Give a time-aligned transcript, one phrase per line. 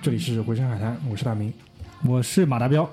[0.00, 1.52] 这里是回声海滩，我是大明。
[2.04, 2.88] 我是马达彪，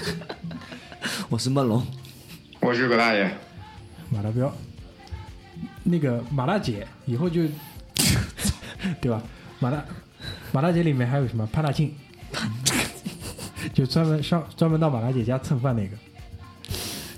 [1.30, 1.84] 我是梦龙，
[2.60, 3.32] 我是葛大爷，
[4.10, 4.52] 马达彪，
[5.82, 7.42] 那个马大姐以后就，
[9.00, 9.22] 对吧？
[9.60, 9.82] 马大
[10.52, 11.94] 马大姐里面还有什么潘大庆，
[13.72, 15.96] 就专门上专门到马大姐家蹭饭那个，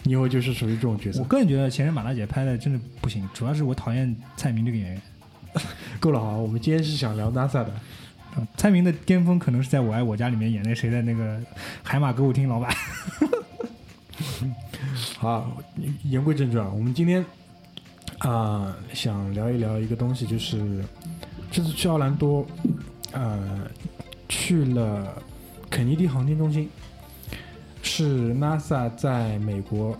[0.04, 1.24] 你以后就是属于这种角色我。
[1.24, 5.02] 个人觉得前任马大姐拍的真的不行，主要是我讨厌蔡明这个演员。
[6.00, 6.36] 够了啊！
[6.36, 7.72] 我们今天是想聊 NASA 的，
[8.56, 11.40] 蔡明的巅峰可能是在我爱我家里面演那谁的那个
[11.82, 12.74] 海马歌舞厅老板。
[15.18, 15.56] 好，
[16.04, 17.24] 言归正传，我们今天
[18.18, 20.84] 啊、想聊一聊一个东西，就是
[21.50, 22.46] 这次去奥兰多，
[23.12, 23.68] 呃，
[24.28, 25.22] 去了
[25.70, 26.68] 肯尼迪航天中心，
[27.82, 29.96] 是 NASA 在美国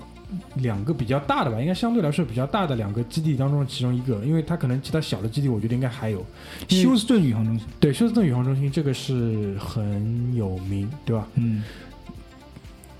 [0.56, 6.25] 两个比较大的吧，应该相对来说比较大的两个基地当中其中一个，因为它可能其他小的基地，我觉得应该还有。
[6.69, 11.27] 休斯顿宇航中心，对休斯顿宇航中心这个是很有名，对吧？
[11.34, 11.62] 嗯，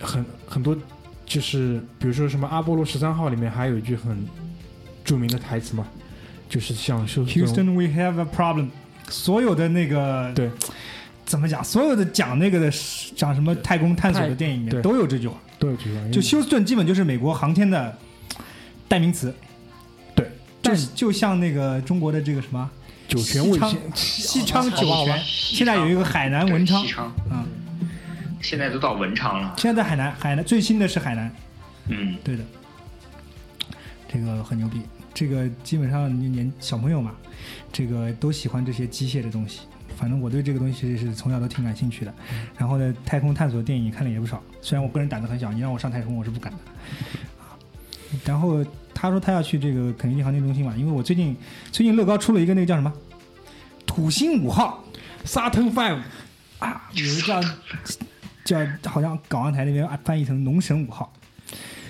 [0.01, 0.77] 很很多，
[1.25, 4.27] 就是比如说什么阿波罗十三号里面还有一句很
[5.05, 5.87] 著名的台词嘛，
[6.49, 8.69] 就是像休斯顿 Houston, we have a problem。
[9.11, 10.51] 所有的那个对
[11.25, 11.63] 怎么讲？
[11.65, 12.71] 所有的讲那个的
[13.17, 15.37] 讲什么太空探索的电影里对面都有这句话。
[15.57, 17.97] 都有这句话，就休斯顿基本就是美国航天的
[18.87, 19.35] 代名词。
[20.15, 22.69] 对，就但就像那个中国的这个什么
[23.09, 27.47] 酒泉卫星西昌酒泉，现在有一个海南文昌对西昌，啊，
[28.43, 29.55] 现在都到文昌了。
[29.57, 31.35] 现在在海南，海南最新的是海南，
[31.89, 32.45] 嗯，对的，
[34.13, 34.83] 这个很牛逼。
[35.15, 37.13] 这个基本上年年小朋友嘛，
[37.73, 39.61] 这个都喜欢这些机械的东西。
[39.97, 42.15] 反正我对这个东西是从小都挺感兴趣的。
[42.59, 44.43] 然后呢，太空探索电影看了也不少。
[44.61, 46.59] 虽然我个人胆子很小，你让我上太空我是不敢的。
[47.39, 47.57] 啊
[48.25, 51.37] 然后他说他要去这个肯尼迪航天中心嘛，因为我最近
[51.73, 52.93] 最近乐高出了一个那个叫什么
[53.87, 54.85] 土星五号
[55.25, 56.01] Saturn Five，
[56.61, 57.43] 啊，有一个叫
[58.45, 61.13] 叫好像港澳台那边翻译成农神五号。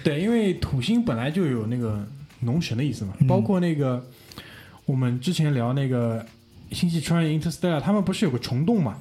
[0.02, 2.06] 对，因为土星本来就有那个
[2.40, 4.02] 农神的意思嘛，嗯包括那个
[4.86, 6.24] 我们之前聊那个
[6.74, 8.98] 星际穿越 Interstellar，他们不是有个虫洞嘛？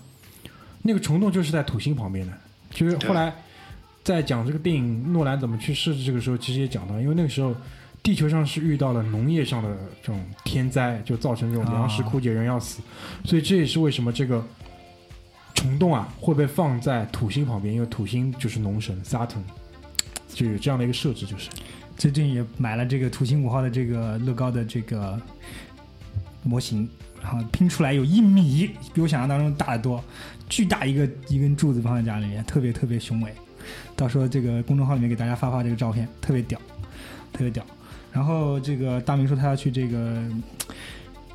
[0.83, 2.33] 那个虫洞就是在土星旁边的，
[2.69, 3.33] 就是后来
[4.03, 7.55] 在讲这个电影诺兰怎么去设置这个时候，其实也讲到，因为那个时候
[8.03, 12.81] 地球上是遇到了农业上的这种天灾，就造成这种粮食枯竭，人要死，
[13.25, 14.45] 所以这也是为什么这个。
[15.55, 19.43] 虫洞啊会被放在土星旁边，因为土星就是农神 Saturn，
[20.27, 21.47] 就有这样的一个设置，就是
[21.95, 25.17] 最近也买了这个土星五号的这个乐高的这个
[26.41, 26.89] 模型，
[27.23, 30.03] 然后拼出来有一米，比我想象当中大得多，
[30.49, 33.33] 巨大一个一根柱子放在家里面，特别特别雄伟。
[33.95, 36.59] 到时候这个公众号里面给大家发发这个照片，特别屌，
[37.31, 37.65] 特别屌。
[38.11, 40.21] 然后这个大明说他要去这个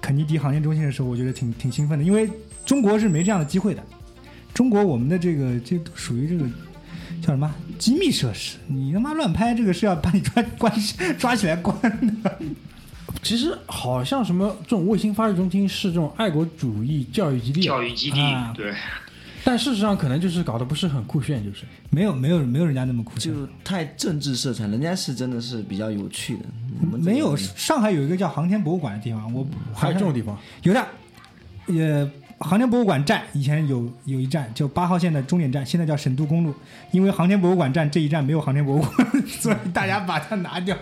[0.01, 2.31] 肯尼迪航天中心的时候，我觉得挺挺兴奋的，因为
[2.67, 3.83] 中国是没这样的机会的。
[4.53, 6.45] 中国我们的这个这都属于这个
[7.23, 10.73] 叫什么机密设施，你他妈乱拍这个是要把你抓关
[11.19, 11.81] 抓起来关
[12.23, 12.39] 的。
[13.23, 18.73] 其实好像什么这种卫星发射中心是这种爱国主义教育基地，教育基地啊，对，
[19.45, 21.65] 但事实上可能就是搞得不是很酷炫，就是。
[21.91, 26.45] 没有没有没有人家那么酷炫，就太政治色彩，人家是真的是比较有趣的。
[26.83, 30.87] 我们没有上海有一个叫航天博物馆的地方，我还有这种地方，有的，
[31.67, 36.55] 呃，航天博物馆站以前有有一站就八号线的终点站，现在叫沈都公路，
[36.93, 38.93] 因为航天博物馆站这一站没有航天博物馆，
[39.27, 40.77] 所以大家把它拿掉，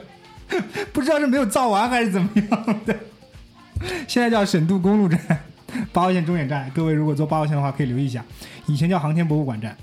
[0.92, 2.96] 不知道是没有造完还是怎么样的。
[4.08, 5.18] 现在叫省都公路站，
[5.92, 8.24] 八号线终点站，各位如果坐八号线的话可以留意一下，
[8.66, 9.76] 以前叫航天博物馆站。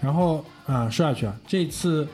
[0.00, 2.08] 然后啊、呃说下去啊，这次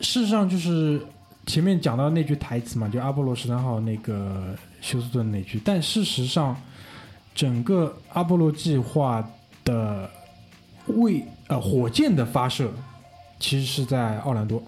[0.00, 1.00] 事实上就是
[1.46, 6.60] 前面讲到那句台词嘛，就阿波罗十三号那个休斯顿那句，但事实上
[7.34, 9.24] 整个阿波罗计划
[9.64, 10.10] 的
[10.88, 12.70] 为呃火箭的发射
[13.38, 14.62] 其实是在奥兰多，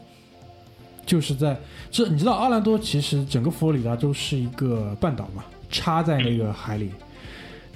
[1.06, 1.56] 就是在
[1.90, 6.90] 这你知道奥兰多其实整个佛罗里达州是一个半岛嘛，插在那个海里，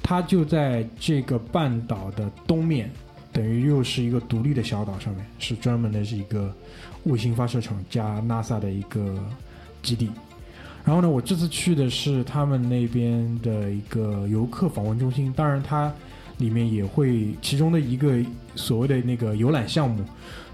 [0.02, 2.90] 它就在这个半岛的东面。
[3.30, 6.52] 等于又是一个独立的小岛，上面是专门的是一个
[7.04, 9.14] 卫星发射场加 NASA 的一个
[9.82, 10.10] 基地。
[10.84, 15.92] 然后呢，我这次去的是他们那边的一个游客访问中心，当然它
[16.38, 18.18] 里面也会其中的一个
[18.54, 20.02] 所谓的那个游览项目，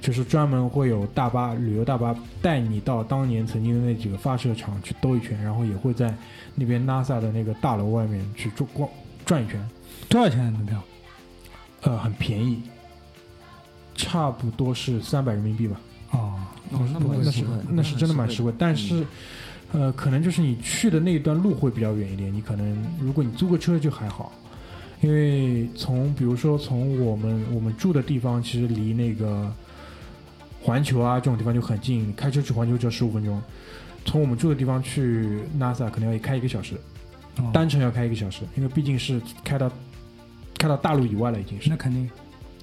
[0.01, 6.15] 就是专门会有大巴旅游大巴带你到当年曾经的那几个发射场去兜一圈，然后也会在
[6.55, 8.89] 那边 NASA 的那个大楼外面去转逛
[9.25, 9.59] 转一圈。
[10.09, 10.83] 多少钱门票？
[11.83, 12.63] 呃，很便宜，
[13.95, 15.81] 差不多是三百人民币吧。
[16.13, 16.35] 哦，
[16.71, 19.05] 哦，那么那是实惠那是真的蛮实惠，但是
[19.73, 24.33] 呃，可能就是你去的那一段路会比较远一点，你可能如果你租个车就还好，
[25.05, 29.53] 因为从比如说从我们我们住的地方，其实离那个
[30.63, 33.39] 环球啊这种地方就很近，开车去环球只要十五分钟。
[34.07, 36.77] 从我们住的地方去 NASA 可能要开一个小时，
[37.37, 39.71] 哦单程要开一个小时，因为毕竟是开到
[40.57, 42.11] 开到大陆以外了，已经是那肯定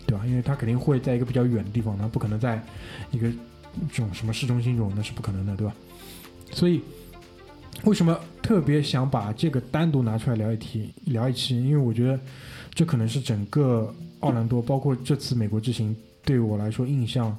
[0.08, 0.26] 对吧？
[0.26, 2.60] 因为它肯定会在一个比较远的地方，它不可能在
[3.12, 3.30] 一个
[3.92, 5.76] 这种什么市中心这种，那是不可能的，对吧？
[6.52, 6.82] 所以
[7.84, 11.58] 为什么特别想把这个单独拿出来聊一题聊一期？
[11.64, 12.20] 因为我觉得
[12.74, 17.36] 这可能是整个奥兰多，包括这次美国之行对我来说印象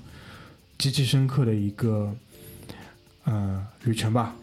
[0.78, 2.14] 极其深刻的一个
[3.24, 4.34] 呃旅程吧，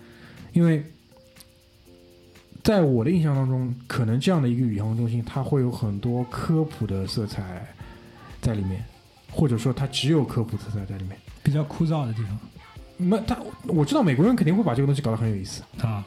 [0.54, 0.84] 因为。
[2.62, 7.66] 在我的印象当中，可能这样的一个宇航中心，它会有很多科普的色彩
[8.42, 8.84] 在里面，
[9.32, 11.18] 或者说它只有科普色彩在里面。
[11.42, 12.38] 比较枯燥的地方
[13.00, 13.36] 那他
[13.66, 16.06] 我知道美国人肯定会把这个东西搞得很有意思，啊。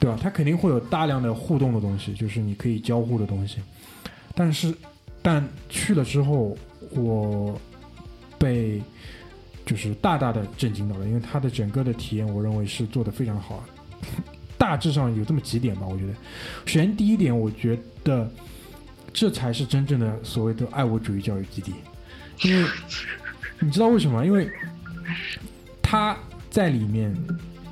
[0.00, 0.16] 对吧？
[0.22, 3.58] 他肯定会有大量的互动的东西，就是你可以交互的东西。
[4.32, 4.72] 但是，
[5.20, 6.56] 但去了之后，
[6.90, 7.60] 我
[8.38, 8.80] 被
[9.66, 13.64] 就是大大的震惊到了，因为他的整个的体验，我认为是做的非常好。
[14.56, 16.12] 大致上有这么几点吧，我觉得。
[16.64, 18.30] 首先第一点，我觉得
[19.12, 21.74] 这才是真正的所谓的爱国主义教育基地，
[22.42, 22.68] 因为
[23.58, 24.24] 你知道为什么？
[24.24, 24.48] 因为
[25.90, 26.14] 他
[26.50, 27.16] 在里面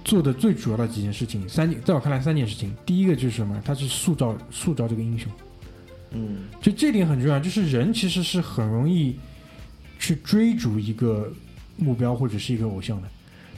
[0.02, 2.74] 做的最主要的几件事情，三件，在我看来三件事情。
[2.86, 3.60] 第一个就是什么？
[3.62, 5.30] 他是塑造塑造这个英雄，
[6.12, 7.38] 嗯就这点很重要。
[7.38, 9.18] 就是人其实是很容易
[9.98, 11.30] 去追逐一个
[11.76, 13.08] 目标或者是一个偶像的。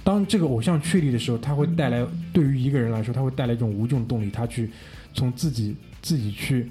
[0.02, 4.68] 当这个偶像确立的时候，他会带来对于一个人来说，他会带来一种无穷动力，他去
[5.14, 6.68] 从自己自己去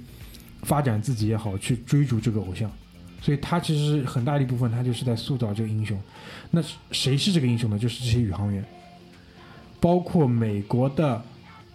[0.64, 2.70] 发展自己也好，去追逐这个偶像。
[3.28, 6.00] 所以他其实很大一部分，他就是在塑造这个英雄。
[6.50, 7.78] 那谁是这个英雄呢？
[7.78, 8.64] 就是这些宇航员，
[9.82, 11.22] 包括美国的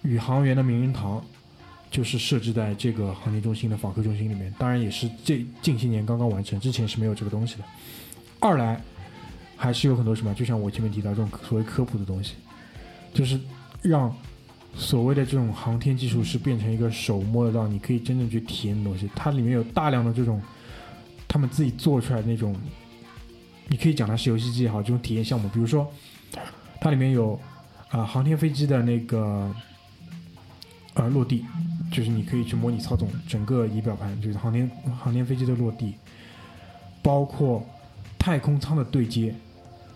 [0.00, 1.22] 宇航员的名人堂，
[1.90, 4.50] 就是设置在这个航天中心的访客中心里面。
[4.56, 7.64] 当然也是这近些年刚刚完成，之前是没有这个东西的。
[8.40, 8.80] 二来
[9.54, 12.32] 还是有很多什么，就像我前面提到这种所谓科普的东西，
[13.12, 13.38] 就是
[13.82, 14.10] 让
[14.74, 19.06] 所谓的这种航天技术是变成一个手摸得到，你可以真正去体验的东西。
[19.14, 20.40] 它里面有大量的这种
[21.32, 22.54] 他们自己做出来的那种，
[23.68, 25.90] 你可以讲它是游戏机也好，这种体验项目，比如说
[26.78, 27.40] 它里面有
[27.88, 29.50] 啊、航天飞机的那个
[30.92, 31.46] 呃落地，
[31.90, 34.70] 就是你可以去模拟操纵整个仪表盘，就是航天
[35.00, 35.94] 航天飞机的落地，
[37.00, 37.66] 包括
[38.18, 39.34] 太空舱的对接。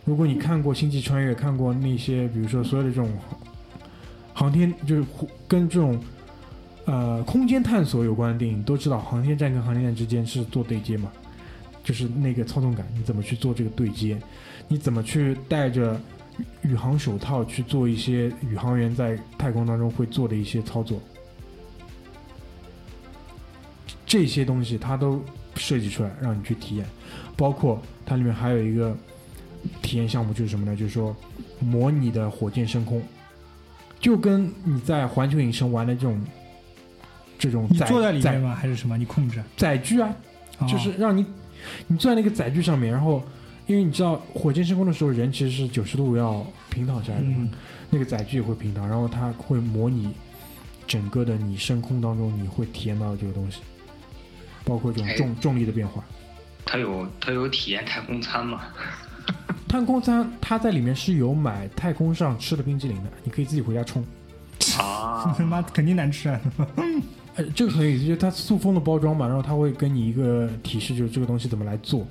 [0.06, 3.10] 如果你看过《星际穿越》，看过那些比如说所有的这种
[4.32, 5.04] 航天，就是
[5.46, 6.00] 跟这种
[6.86, 11.12] 呃空间探索有关的电影，都知道航天站跟航天站之间是做对接嘛，
[11.86, 14.18] 就是那个操纵感，你怎么去做这个对接？
[14.66, 15.94] 你怎么去带着
[16.64, 21.00] 宇宇航手套去做一些宇航员在太空当中会做的一些操作？
[24.04, 25.24] 这些东西它都
[25.54, 26.84] 设计出来让你去体验，
[27.36, 28.96] 包括它里面还有一个
[29.80, 30.74] 体验项目就是什么呢？
[30.74, 31.14] 就是说
[31.60, 33.00] 模拟的火箭升空，
[34.00, 36.20] 就跟你在环球影城玩的这种
[37.38, 38.56] 这种载你坐在里面吗？
[38.56, 38.98] 还是什么？
[38.98, 39.40] 你控制？
[39.56, 40.12] 载具啊，
[40.58, 41.24] 哦就是让你
[41.86, 43.22] 你坐在那个载具上面，然后
[43.66, 47.50] 因为你知道火箭升空的时候人其实是九十度要平躺下来的嘛，嗯
[47.90, 50.12] 那个载具也会平躺，然后它会模拟
[50.86, 53.60] 整个的你升空当中你会体验到的这个东西，
[54.64, 56.04] 包括这种哎重重力的变化。
[56.64, 58.62] 它有它有体验太空餐嘛？
[59.68, 64.04] 太空餐它在里面是有买太空上吃的冰激凌的，你可以自己回家冲。
[64.78, 66.40] 啊他 妈肯定难吃啊！
[67.36, 72.06] 呃，这个很有意思，就是它塑封的包装嘛，然后它会给你一个提示，就是这个东西怎么来做。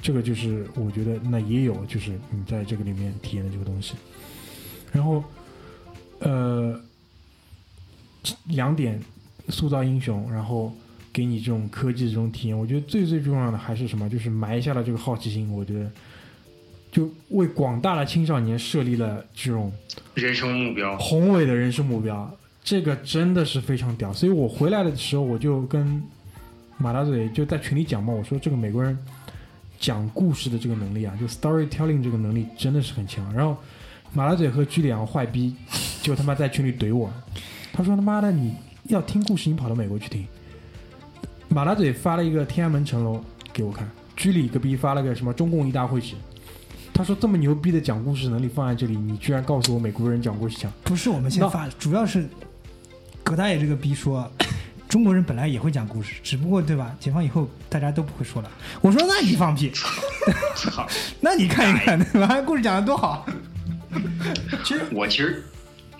[0.00, 3.94] 这个就是我觉得那也有，就是你在这个里面体验的这个东西。
[4.92, 5.22] 然后，
[6.20, 6.80] 呃，
[8.46, 8.98] 两点
[9.48, 10.72] 塑造英雄，然后
[11.12, 14.08] 给你这种科技的这种体验，我觉得最最重要的还是什么？
[14.08, 15.52] 就是埋下了这个好奇心。
[15.52, 15.90] 我觉得，
[16.90, 19.72] 就为广大的青少年设立了这种
[20.14, 24.12] 人生目标，宏伟的人生目标，这个真的是非常屌。
[24.12, 26.02] 所以我回来的时候，我就跟
[26.76, 28.96] 马大嘴就在群里讲嘛，我说这个美国人
[29.78, 33.32] 讲故事的这个能力啊，就 storytelling 这个能力真的是很强。
[33.34, 33.56] 然后
[34.12, 35.54] 马大嘴和居里两个坏逼
[36.02, 37.10] 就他妈在群里怼我，
[37.72, 40.26] 他说他妈的你要听故事，你跑到美国去听。
[41.48, 46.14] 马大嘴发了一个天安门城楼给我看，居里个逼发了个什么中共一大会址。
[46.92, 50.70] 他说这么牛逼的讲故事能力放在这里，你居然告诉我美国人讲故事强？
[50.84, 52.28] 不是我们先那发的，主要是
[53.22, 54.30] 葛大爷这个逼说，
[54.88, 56.94] 中国人本来也会讲故事，只不过对吧？
[56.98, 58.50] 解放以后大家都不会说了。
[58.80, 59.70] 我说那你放屁，
[60.56, 60.86] 操！
[61.20, 62.40] 那你看一看对吧？
[62.42, 63.26] 故事讲的多好，
[64.64, 65.44] 其实我其实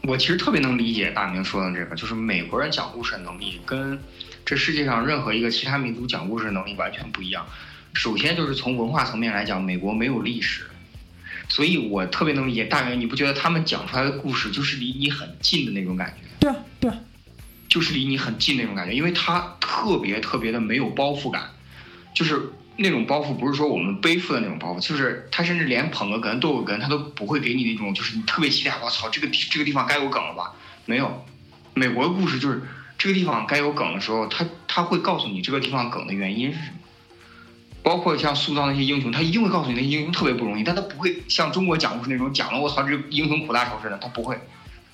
[0.02, 3.98] 我其实特别能理解大明说的这个，就是美国人讲故事的能力跟
[4.44, 7.46] 这世界上任何一个其他民族讲故事的能力完全不一样。
[7.92, 10.64] 首先就是从文化层面来讲，美国没有历史，
[11.48, 12.98] 所以我特别能理解大明。
[12.98, 16.26] 你不觉得他们讲出来的故事就是离你很近的那种感觉？
[16.40, 16.96] 对啊，对啊，
[17.70, 21.50] 就是离你很近那种感觉，因为他特别特别的没有包袱感，
[22.12, 30.52] 就是那种包袱不是说我们背负的那种包袱，就是他甚至连捧个哏、逗个哏，他都不会给你那种，就是你特别期待，我操，这个这个地方该有梗了吧？
[30.84, 31.24] 没有，
[31.74, 32.60] 美国的故事就是
[32.98, 36.76] 这个地方该有梗的时候，他他会告诉你这个地方梗的原因是什么。
[37.82, 44.38] 包括像塑造那些英雄，他一定会告诉你那些英雄特别不容易，但他不会像中国讲故事那种讲了我操这英雄苦大仇深的，他不会。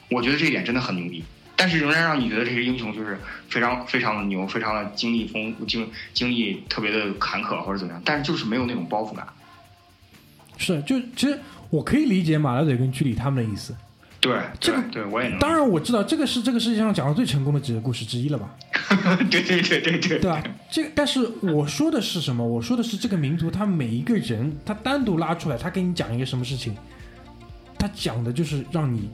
[0.08, 1.24] 我觉得这一点真的很牛逼，
[1.56, 9.26] 但是仍然让你觉得这些英雄就是非常非常的牛，非常的经历丰经经历特别的坎坷或者怎么样，但是就是没有那种包袱感。
[10.58, 11.38] 是就其实
[11.70, 13.74] 我可以理解马大嘴跟居里他们的意思。
[14.18, 15.38] 对，这个对对我也能。
[15.38, 18.54] 当然我知道这个是这个世界上讲的最成功的几个故事之一了吧？
[19.30, 20.42] 对对对对对对吧？
[20.70, 22.44] 这个，但是我说的是什么？
[22.44, 26.74] 我说的是这个民族，他每一个人，他单独拉出来，他给你讲一个什么事情，
[27.78, 29.10] 他讲的就是让你，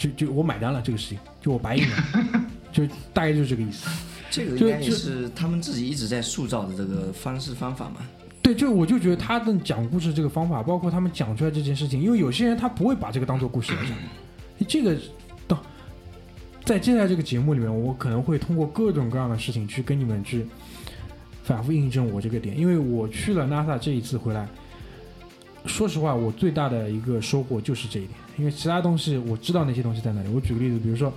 [0.00, 3.86] 就就我买单了这个事情，就我白赢了，就大概就是这个意思。
[4.32, 7.96] 这个应该也是他们自己一直在塑造的这个方式方法嘛。
[8.40, 14.96] 对，就我就觉得他的讲故事这个方法，包括他们讲出来这件事情，因为有些人他不会把这个当做故事来讲，这个
[15.46, 15.62] 到
[16.64, 20.46] 在接下来这个节目里面，我可能会通过各种各样的事情去跟你们去
[21.42, 24.48] 反复印证我这个点，因为我去了 NASA 这一次回来，
[25.66, 30.28] 说实话，我最大的一个收获就是这一点，因为其他东西我知道那些东西在哪里。
[30.30, 31.12] 我举个例子，比如说，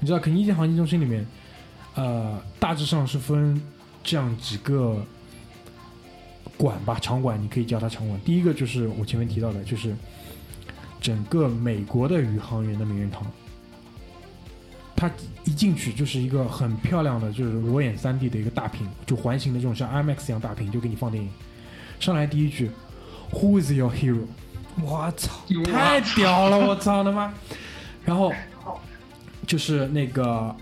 [0.00, 1.26] 你知道肯尼迪航天中心里面，
[1.94, 3.58] 呃，大致上是分
[4.02, 5.02] 这样几个。
[6.56, 8.18] 馆吧，场馆，你可以叫它场馆。
[8.24, 9.92] 第一个就是我前面提到的，就是
[11.00, 13.26] 整个美国的宇航员的名人堂。
[14.94, 15.10] 它
[15.44, 21.28] 一进去就是一个很漂亮的，就是裸眼三 D 的一个大屏，就环形的这种像 IMAX 一样大屏，就给你放电影。
[21.98, 22.70] 上来第一句
[23.32, 24.22] ，Who is your hero？
[24.82, 25.30] 我操，
[25.64, 26.58] 太屌了！
[26.58, 27.32] 我操他妈！
[28.04, 28.32] 然后
[29.46, 30.54] 就是那个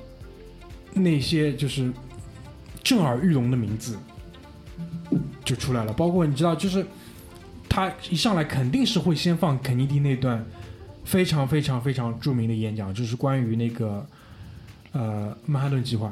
[0.94, 1.92] 那些就是
[2.82, 3.98] 震耳欲聋的名字。
[5.44, 6.86] 就出来了，包括你知道，就是
[7.68, 10.42] 他一上来肯定是会先放肯尼迪那段
[11.04, 14.06] 非常非常非常著名的演讲，就是关于那个
[14.92, 16.10] 呃曼哈顿计划，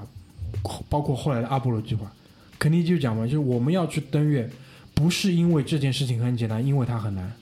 [0.91, 2.13] 包括后来的阿波罗计划。
[2.59, 4.51] 肯尼迪就讲嘛，就是我们要去登月，
[4.93, 7.33] 不是因为这件事情很简单，因为它很难，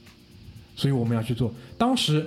[0.79, 1.53] 所以我们要去做。
[1.77, 2.25] 当时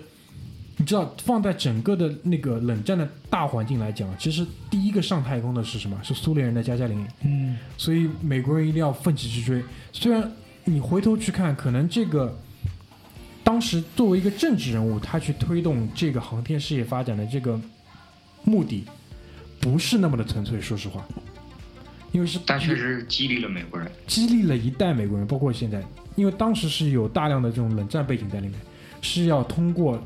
[0.75, 5.97] 你知道，放在整个的那个冷战的大环境来讲，其实第一个上太空的是什么？
[6.03, 7.07] 是苏联人的加加林。
[7.23, 9.63] 嗯，所以美国人一定要奋起直追。
[9.93, 10.29] 虽然
[10.65, 12.37] 你回头去看，可能这个
[13.41, 17.57] 当时作为一个政治人物，他去推动这个航天事业发展的这个
[18.43, 18.83] 目的，
[19.61, 20.59] 不是那么的纯粹。
[20.59, 21.05] 说实话，
[22.11, 25.81] 因为是但确实激励了美国人，激励了一代美国人，包括现在，
[26.15, 28.59] 因为当时是有大量的这种冷战背景在里面，
[29.01, 30.01] 是要通过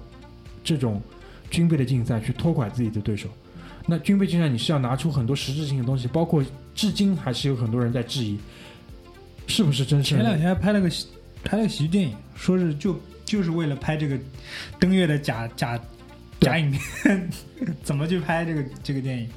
[0.63, 1.01] 这种
[1.49, 3.27] 军备的竞赛去拖垮自己的对手。
[3.87, 6.43] 那军备竞赛你是要拿出很多实质性的东西，包括
[6.73, 8.37] 至今还是有很多人在质疑，
[9.47, 10.89] 是不是真实前两天还拍了个
[11.43, 14.17] 拍了个喜剧电影，说是就就是为了拍这个
[14.79, 15.79] 登月的假假
[16.39, 17.29] 假影片，
[17.83, 19.29] 怎么去拍这个这个电影？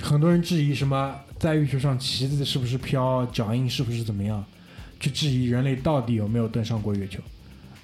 [0.00, 4.44] 很多人质疑什么在月球上旗子是不是飘，脚印是不是怎么样，
[4.98, 7.20] 去质疑人类到底有没有登上过月球，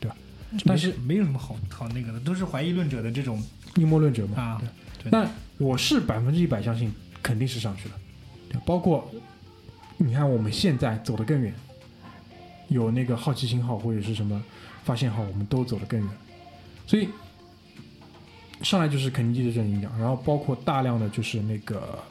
[0.00, 0.16] 对吧？
[0.64, 3.42] 但是没有什么好好那个的，都是怀疑论者的这种
[3.76, 4.42] 阴谋论者嘛。
[4.42, 4.68] 啊对。
[5.04, 6.90] 对但我是百分之一百相信
[7.23, 7.94] 肯定是上去了，
[8.49, 9.11] 对包括
[9.99, 11.54] 你看我们现在走得更远，
[12.68, 14.42] 有那个好奇心号或者是什么
[14.82, 16.08] 发现号，我们都走得更远，
[16.87, 17.08] 所以
[18.62, 22.02] 上来就是肯尼迪的这种影响，然后包括大量的就是那个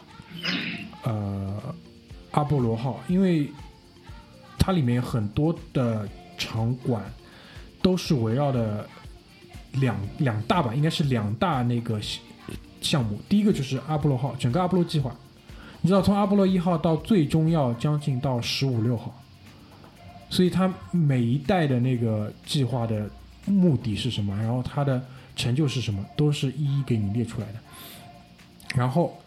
[1.04, 1.76] 呃
[2.32, 3.50] 阿波罗号，因为
[4.58, 6.08] 它里面很多的
[6.38, 7.04] 场馆
[7.82, 8.88] 都是围绕的
[9.74, 12.00] 两两大吧，应该是两大那个
[12.82, 13.20] 项目。
[13.28, 15.16] 第一个就是阿波罗号，整个阿波罗计划，
[15.82, 19.14] 你知道从阿波罗一号到最终要将近到十五六号，
[20.30, 23.10] 所以它每一代的那个计划的
[23.46, 25.04] 目的是什么，然后它的
[25.36, 27.60] 成就是什么，都是一一给你列出来的。
[28.76, 29.18] 然后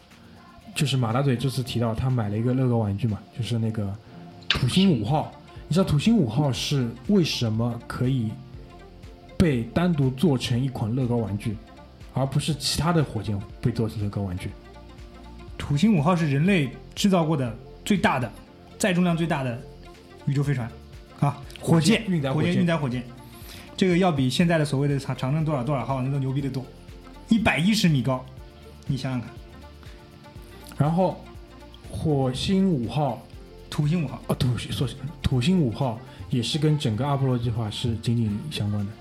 [0.76, 3.92] 就是马大嘴这次提到他买了一个乐高玩具嘛，就是那个
[4.46, 5.32] 土星五号。
[5.66, 8.30] 你知道土星五号是为什么可以
[9.36, 11.56] 被单独做成一款乐高玩具，
[12.12, 14.50] 而不是其他的火箭被做成乐高玩具？
[15.56, 18.30] 土星五号是人类制造过的最大的、
[18.78, 19.58] 载重量最大的
[20.26, 20.70] 宇宙飞船
[21.18, 23.02] 啊，火箭运载火箭运载火箭。
[23.76, 26.64] 这个要比现在的所谓的长长征多少多少号那都牛逼的多，
[27.30, 28.24] 一百一十米高，
[28.86, 29.30] 你想想看，
[30.78, 31.18] 然后
[31.90, 33.22] 火星五号
[33.70, 34.88] 土星五号，啊，土星说
[35.22, 35.98] 土星五号
[36.30, 38.92] 也是跟整个阿波罗计划是紧紧相关的。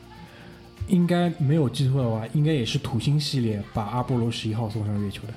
[0.88, 5.34] 应该没有记错的话，应该也是土星系列把阿波罗十一号送上月球的。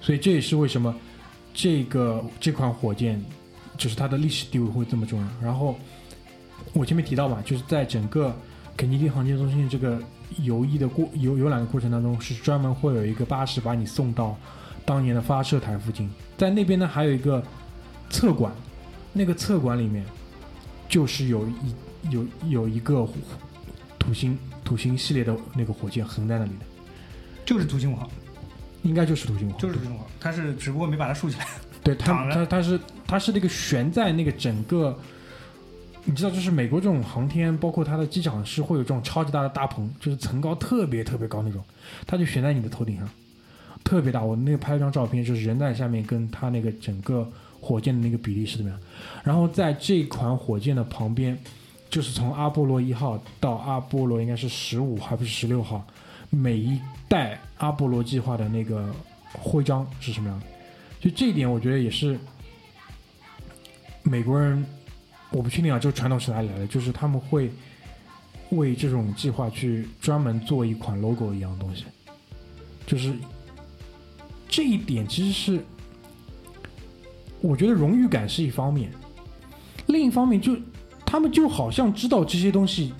[0.00, 0.94] 所以这也是为什么
[1.52, 3.20] 这个这款火箭
[3.76, 5.26] 就是它的历史地位会这么重要。
[5.42, 5.74] 然后
[6.72, 8.32] 我前面提到嘛，就是在整个
[8.76, 10.00] 肯尼迪航天中心这个
[10.42, 14.38] 游弋的过游游览的过程当中，是专门会有一个巴士把你送到
[14.86, 17.42] 当年的发射台附近，在那边呢还有一个
[18.08, 18.50] 测管，
[19.12, 20.02] 那个测管里面
[20.88, 23.06] 就是有一有有一个
[23.98, 26.64] 土星土星系列的那个火箭横在那里的，
[27.44, 28.08] 就是土星五号，
[28.82, 31.46] 应该就是土星五号，就是土星五号，它是只不过没把它竖起来。
[31.82, 34.96] 对它它它是它是那个悬在那个整个，
[36.04, 41.62] 你知道，就是美国这种航天，包括它的机场是会有这种超级大的大棚，就是层高特别特别高那种，
[42.06, 43.08] 它就悬在你的头顶上，
[43.86, 44.20] 特别大。
[44.20, 47.26] 我那个拍了张照片，就是人在下面跟它那个整个
[47.60, 48.78] 火箭的那个比例是怎么样。
[49.22, 51.38] 然后在这款火箭的旁边，
[51.88, 55.86] 就是从阿波罗一号到阿波罗应该是十五还不是十六号，
[56.30, 58.92] 每一代阿波罗计划的那个
[59.32, 60.42] 徽章是什么样。
[60.98, 62.18] 就这一点，我觉得也是
[64.02, 64.66] 美国人，
[65.30, 67.50] 我不确定啊，这个传统是哪里来的，就是他们会
[68.50, 71.84] 为这种计划去专门做一款 logo 一样的东西，
[72.86, 73.12] 就是
[74.48, 75.64] 这一点其实是
[77.40, 78.90] 我觉得荣誉感是一方面，
[79.86, 80.56] 另一方面就
[81.04, 82.92] 他们就好像知道这些东西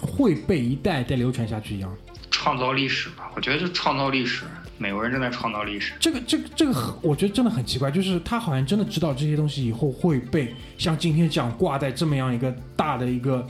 [0.00, 1.92] 会被一代代流传下去一样。
[2.30, 4.44] 创造历史吧，我觉得就创造历史，
[4.76, 5.92] 美国人正在创造历史。
[6.00, 13.46] 这个这个这个很，我觉得真的很奇怪，就是他好像真的知道这些东西以后会被像今天这样挂在这么样一个大的一个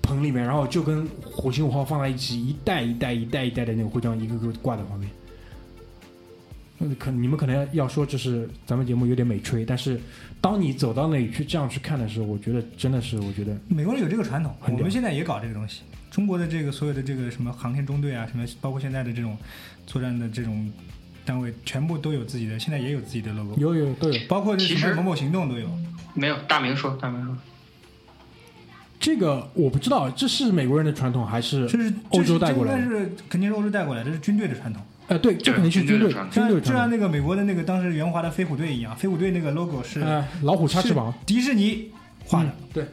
[0.00, 5.08] 棚里面，然后就跟火星五号放在一起，一代一代一代一代的那个徽章一个个挂在旁边。
[6.82, 10.00] 嗯，可你们可能要说就是咱们节目有点美吹，但是
[10.40, 15.82] 当你走到那里去这样去看的时候，我觉得真的是，我觉得美国人有这个传统，我们现在也搞这个东西。
[16.10, 19.38] 中国的这个所有的这个什么航天中队啊，什么包括现在的这种
[19.86, 20.70] 作战的这种
[21.24, 24.20] 单位，全部都有自己的，现在也有自己的 logo，有有都有。
[24.28, 25.68] 包括这其实什么某某行动都有。
[26.14, 27.34] 没有，大明说，大明说，
[29.00, 32.78] 这个我不知道，这是美国人的传统还是这是欧洲带过来的？
[32.78, 34.82] 这应该是肯定是欧洲带过来的，这是军队的传统。
[35.12, 41.90] 呃，对，这肯定是军队军队就像那个美国的那个当时袁华的飞虎队一样，飞虎队那个 logo 是呃，老虎插翅膀，迪士尼
[42.24, 42.88] 画的，嗯对，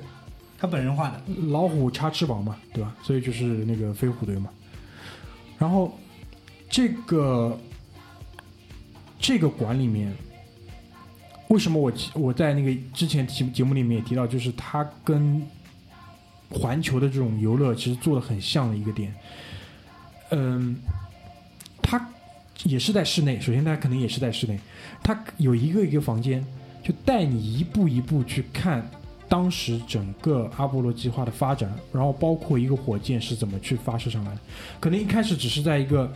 [0.57, 1.21] 他本人画的。
[1.47, 2.93] 老虎插翅膀嘛，对吧？
[3.01, 4.49] 所以就是那个飞虎队嘛。
[5.57, 5.97] 然后
[6.69, 7.57] 这个
[9.17, 10.13] 这个馆里面，
[11.47, 15.41] 为什么我我在那个之前节节目里面也提到，就是它跟
[16.49, 19.13] 环球的这种游乐其实做的很像的一个点。
[20.31, 21.08] 嗯，它
[22.63, 24.59] 也是在室内，首先它可能也是在室内，
[25.03, 26.45] 它有一个一个房间，
[26.83, 28.89] 就带你一步一步去看
[29.27, 34.39] 当时整个阿波罗计划的发展，然后包括一个火箭是怎么去发射上来的。
[34.79, 36.11] 可能一开始只是在一个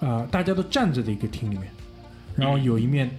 [0.00, 1.68] 呃大家都站着的一个厅里面，
[2.36, 3.10] 然后有一面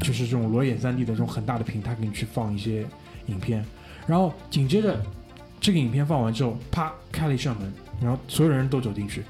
[0.00, 2.86] 就是这种裸眼三 D 的这种很大的屏，它给你去放一些
[3.26, 3.64] 影片，
[4.06, 5.00] 然后紧接着
[5.60, 9.22] 这个影片放完之后，啪开了一扇门，然后所有人都走进去，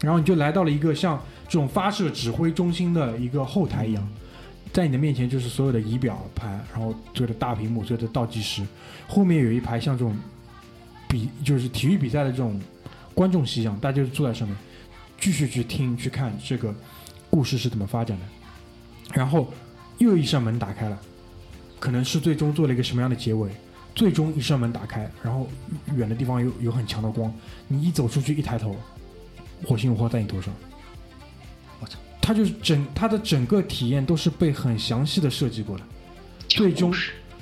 [0.00, 1.20] 然后你就来到了一个像
[1.54, 4.04] 这种发射指挥中心的一个后台一样。
[4.72, 8.66] 在你的面前就是所有的仪表盘，然后所有的大屏幕，所有的倒计时，
[9.06, 10.16] 后面有一排像这种
[11.08, 12.60] 比就是体育比赛的这种
[13.14, 14.56] 观众席一样，大家就坐在上面，
[15.20, 16.74] 继续去听去看这个
[17.30, 18.24] 故事是怎么发展的。
[19.12, 19.48] 然后
[19.98, 20.98] 又一扇门打开了，
[21.78, 23.48] 可能是最终做了一个什么样的结尾。
[23.94, 25.48] 最终一扇门打开，然后
[25.94, 27.32] 远的地方有有很强的光，
[27.68, 28.74] 你一走出去一抬头，
[29.64, 30.52] 火星五号在你头上。
[31.84, 31.98] 我操！
[32.20, 35.84] 它就是整它的整个体验都是被很详细的设计过的，
[36.48, 36.90] 最终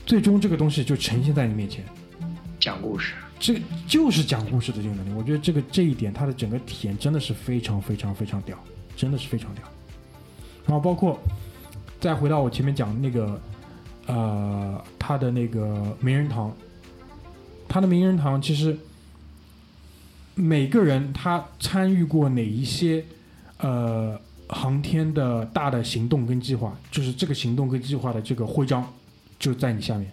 [0.04, 1.84] 最终这个东西就呈现在你面前。
[2.58, 8.58] 讲故事，这就是讲故事的这个能力，我觉得这个这一点它的整个体验真的是非常非常非常屌，
[8.96, 9.64] 真的是非常屌。
[10.66, 11.20] 然后包括
[12.00, 13.40] 再回到我前面讲那个
[14.06, 16.52] 呃，他的那个名人堂，
[17.68, 18.76] 他的名人堂其实
[20.34, 23.04] 每个人他参与过哪一些
[23.58, 24.20] 呃
[24.52, 28.86] 航天的大的行动跟计划，就是这个行动跟计划的这个徽章
[29.38, 30.10] 就在你下面，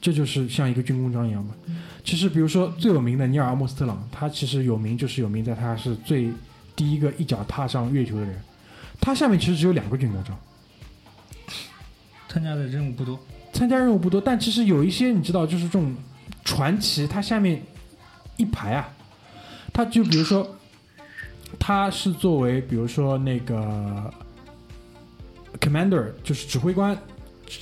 [0.00, 1.54] 这就是像一个军功章一样嘛。
[2.04, 6.30] 其实比如说最有名的尼尔·阿姆斯特朗，他其实有名就是有名在他是最
[6.74, 8.42] 第一个一脚踏上月球的人，
[9.00, 10.36] 他下面其实只有两个军功章。
[12.28, 13.20] 参加的任务不多，
[13.52, 15.94] 参加任务不多，但其实有一些你知道，就是这种
[16.44, 17.62] 传奇，它下面
[18.38, 18.88] 一排啊，
[19.72, 20.56] 他就比如说，
[21.58, 24.12] 他是作为比如说那个
[25.60, 26.96] commander，就是指挥官，
[27.46, 27.60] 指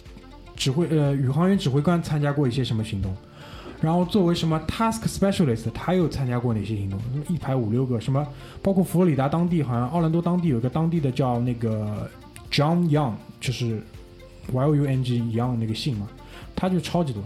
[0.57, 3.14] 指挥呃宇航员指挥官参加过一些什么行动，
[3.81, 6.98] 然后作为什么 task specialist，他又参加过哪些行动？
[7.29, 8.26] 一排五六个，什么
[8.62, 12.11] 包括佛罗里达当地，好像奥兰多当地有一个当地的叫那个
[12.50, 13.83] John Young，就是
[14.53, 16.09] Y O U N G Young 那个姓嘛，
[16.57, 17.22] 他就超级多。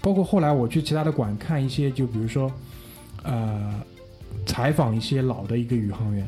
[0.00, 2.52] 包括后来我去其他的馆看一些，就比如说，
[3.22, 3.72] 呃，
[4.46, 6.26] 采访一些老的一个宇航员，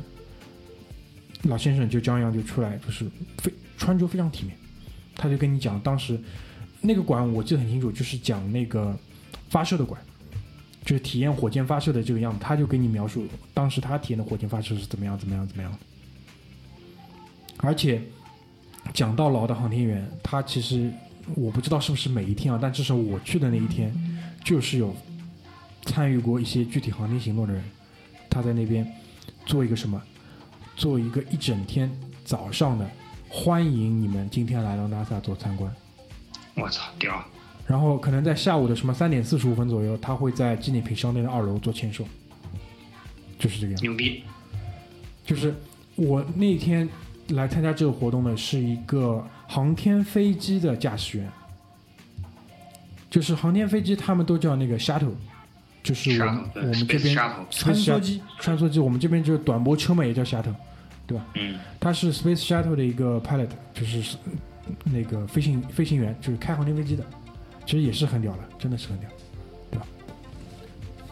[1.42, 3.04] 老先生就张扬就出来，就是
[3.38, 4.56] 非穿着非常体面，
[5.14, 6.18] 他就跟你讲当时
[6.80, 8.96] 那个馆我记得很清楚，就是讲那个
[9.50, 10.00] 发射的馆，
[10.84, 15.78] 就是体验火箭发射的这个样子，他就给你描述当时他体验的火箭发射是怎么样怎么样怎么样，
[17.58, 18.00] 而且
[18.94, 20.90] 讲到老的航天员，他其实
[21.34, 23.92] 我不知道是不是每一天啊，但至少我去的那一天，
[24.44, 24.94] 就是有
[25.84, 27.62] 参与过一些具体航天行动的人，
[28.28, 28.86] 他在那边
[29.44, 30.00] 做一个什么，
[30.76, 31.90] 做一个一整天
[32.24, 32.88] 早上的
[33.28, 35.74] 欢迎你们今天来到 NASA 做参观，
[36.54, 37.24] 我操，屌！
[37.66, 42.04] 然后可能在下午的什么三点四十五分左右，他会在纪念品商店的二楼做签售，
[43.38, 43.82] 就是这个样子。
[43.82, 44.22] 牛逼！
[45.24, 45.52] 就是
[45.96, 46.88] 我那天
[47.30, 51.28] 来参加这个活动的是一个航天飞机的驾驶员，
[53.10, 55.14] 就是航天飞机他们都叫那个 shuttle，
[55.86, 57.16] 就是我们我们这边
[57.48, 60.52] 穿梭机，穿梭机，我们这边就是短波车嘛，也叫 shuttle，
[61.06, 61.24] 对吧？
[61.34, 64.16] 嗯，他是 Space Shuttle 的一个 pilot，就是
[64.82, 67.04] 那个飞行飞行员，就是开航天飞机的，
[67.64, 69.08] 其实也是很屌的，真的是很屌，
[69.70, 69.86] 对吧？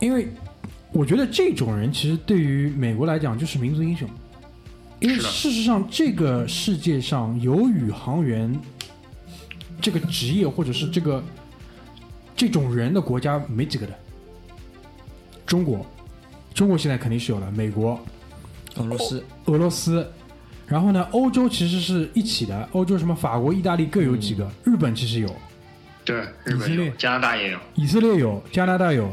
[0.00, 0.26] 因为
[0.90, 4.10] 我觉得这种人其实对于美国来讲就是民族英雄，
[4.98, 8.52] 因为事实上这个世界上有宇航员
[9.80, 11.22] 这个职业或者是这个
[12.34, 13.96] 这种人的国家没几个的，
[15.46, 15.84] 中国，
[16.54, 17.98] 中国现在肯定是有了，美国、
[18.76, 19.24] 俄罗斯。
[19.46, 20.10] 俄罗斯，
[20.66, 25.28] 然后呢，欧洲其实是一起的，欧洲什么法国、意大利各有几个，日本其实有，
[26.04, 26.76] 对，日以色列。
[26.76, 29.10] 本有，加拿大也有，以色列有，加拿大有，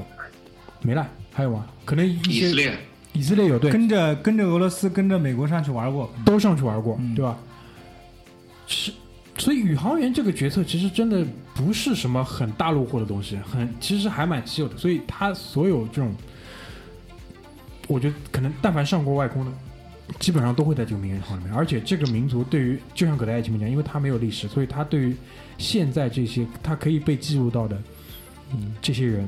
[0.81, 1.65] 没了，还有吗？
[1.83, 2.77] 可能一些以色列。
[3.13, 7.13] 以色列有，对，跟着跟着俄罗斯跟着美国上去玩过，都上去玩过，嗯。
[7.13, 7.37] 对吧？
[8.67, 8.93] 是，
[9.41, 11.25] 所以宇航员这个角色其实真的
[11.55, 14.77] 不是什么很大路货的东西，很其实还蛮稀有的。
[14.77, 16.13] 所以他所有这种，
[17.87, 19.51] 我觉得可能但凡上过外空的，
[20.19, 21.51] 基本上都会在这个名人堂里面。
[21.55, 25.15] 而且这个民族对于，就像葛大爷前面讲，因为他没有历史，所以他对于
[25.57, 27.81] 现在这些他可以被记录到的，
[28.53, 29.27] 嗯，这些人，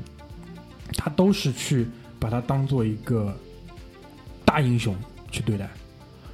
[0.95, 1.87] 他都是去
[2.19, 3.35] 把他当做一个
[4.45, 4.95] 大英雄
[5.31, 5.67] 去对待。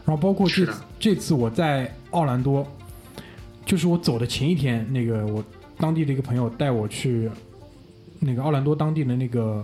[0.06, 2.68] 然后包括这次这次我在奥兰多，
[3.70, 5.46] 就是我走的前一天，那个我
[5.78, 7.30] 当地的一个朋友带我去
[8.18, 9.64] 那个奥兰多当地的那个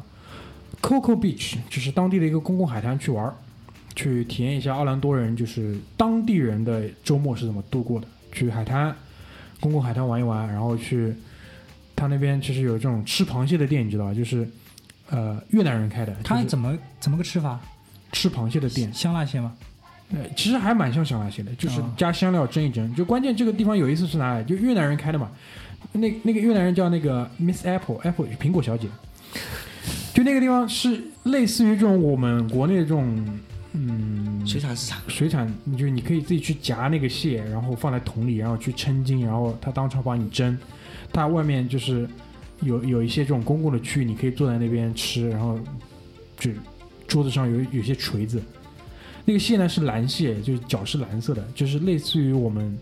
[0.79, 3.33] Coco Beach，就是当地的一个公共海滩去玩，
[3.95, 8.07] 去体验一下奥兰多人就是当地人的周末是怎么度过的。
[8.31, 8.95] 去海滩，
[9.59, 11.11] 公共海滩玩一玩，然后去
[11.95, 14.13] 他那边其实有这种吃螃蟹的店，你知道吧？
[14.13, 14.47] 就是
[15.09, 17.59] 呃越南人开的，他是它怎么怎么个吃法？
[18.11, 18.93] 吃螃蟹的店。
[18.93, 19.55] 香辣蟹吗？
[20.11, 22.93] 呃，其实还蛮像香辣蟹的，就是啊加香料蒸一蒸。
[22.95, 24.45] 就关键这个地方有意思是哪里？
[24.45, 25.31] 就越南人开的嘛，
[25.93, 28.87] 那那个越南人叫那个 Miss Apple，Apple 是苹果小姐。
[30.13, 33.39] 就那个地方是类似于这种我们国内的这种，
[33.73, 40.57] 嗯，水产市场，水产，你就你可以自己去夹那个蟹，然后放在桶里，然后去称斤，然后他当场帮你蒸。
[41.11, 42.07] 它外面就是
[42.61, 45.59] 有有一些这种公共的区域，你可以坐在那边吃，然后
[46.37, 46.51] 就
[47.07, 48.41] 桌子上有有些锤子。
[49.25, 52.77] 那个蟹呢是蓝蟹，就是脚是蓝色的，就是类似于我们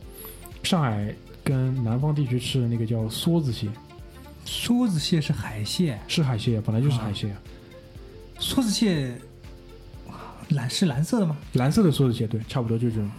[0.62, 3.70] 上海跟南方地区吃的那个叫梭子蟹，
[4.46, 7.34] 梭子蟹是海蟹，是海蟹，本来就是海蟹，
[8.40, 9.12] 梭子蟹
[10.50, 11.38] 蓝是蓝色的吗？
[11.54, 13.10] 蓝色的梭子蟹，对，差不多就是这种。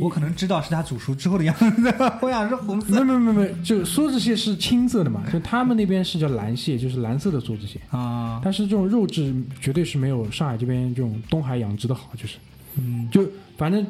[0.00, 7.80] 我可能知道是它煮熟之后的样子， 我想是红色没没有没有没有，就梭子蟹是青色的嘛，就他们那边是叫蓝蟹，就是蓝色的梭子蟹。
[7.90, 8.40] 啊。
[8.42, 12.36] 但是这种肉质绝对是没有上海这边这种东海养殖的好，就是
[12.76, 13.86] 嗯，就反正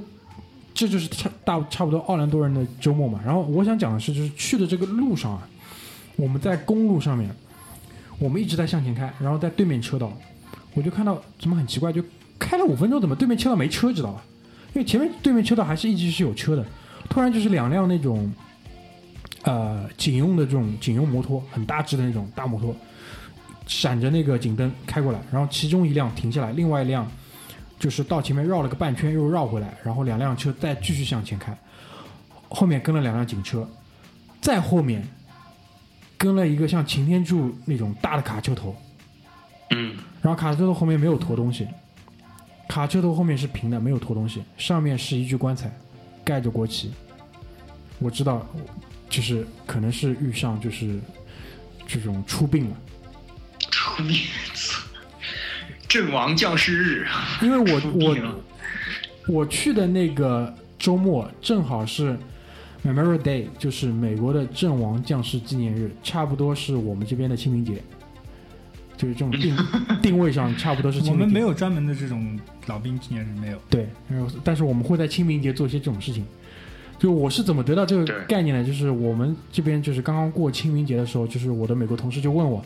[0.75, 3.21] 这就是差大差不多奥兰多人的周末嘛。
[3.25, 5.49] 然后我想讲的是，就是去的这个路上啊，
[6.17, 7.31] 我们在公路上面，
[8.19, 10.13] 我们一直在向前开，然后在对面车道，
[10.75, 12.03] 我就看到怎么很奇怪，就
[12.39, 14.23] 开了五分钟，怎么对面车道没车，知道吧？
[14.77, 16.63] 因为前面对面车道还是一直是有车的，
[17.09, 18.31] 突然就是两辆那种
[19.45, 22.77] 呃警用的这种警用摩托，很大只的那种大摩托，
[23.67, 27.11] 闪着那个警灯开过来，然后其中一辆停下来，另外一辆
[27.79, 31.57] 就是到前面绕了个半圈又绕回来，然后两辆车再继续向前开，
[32.51, 33.67] 后面跟了两辆警车，
[34.43, 35.03] 再后面
[36.19, 38.77] 跟了一个像擎天柱那种大的卡车头，
[39.71, 41.67] 嗯，然后卡车头后面没有驮东西，
[42.69, 45.71] 卡车头后面是平的，没有拖东西，上面是一具棺材，
[46.25, 46.91] 盖着国旗。
[47.99, 48.47] 我知道，
[49.09, 50.99] 就是可能是遇上就是
[51.87, 52.77] 这种出殡了，
[53.71, 54.19] 出殡，
[55.89, 57.07] 阵亡将士日，
[57.41, 58.17] 因为我我
[59.29, 62.19] 我去的那个周末正好是
[62.85, 67.83] Memorial Day，就是美国的阵亡将士纪念日，差不多是我们这边的清明节，
[68.97, 69.57] 就是这种 定
[70.03, 71.25] 定位上差不多是我清明节。
[71.27, 73.59] 们没有专门的这种老兵纪念日，没有。
[73.69, 76.25] 对，然后但是我们会在清明节做一些这种事情。
[76.99, 78.65] 就我是怎么得到这个概念呢？
[78.65, 82.65] 就是我们这边就是刚刚过清明节的时候，就是我的美国同事就问我，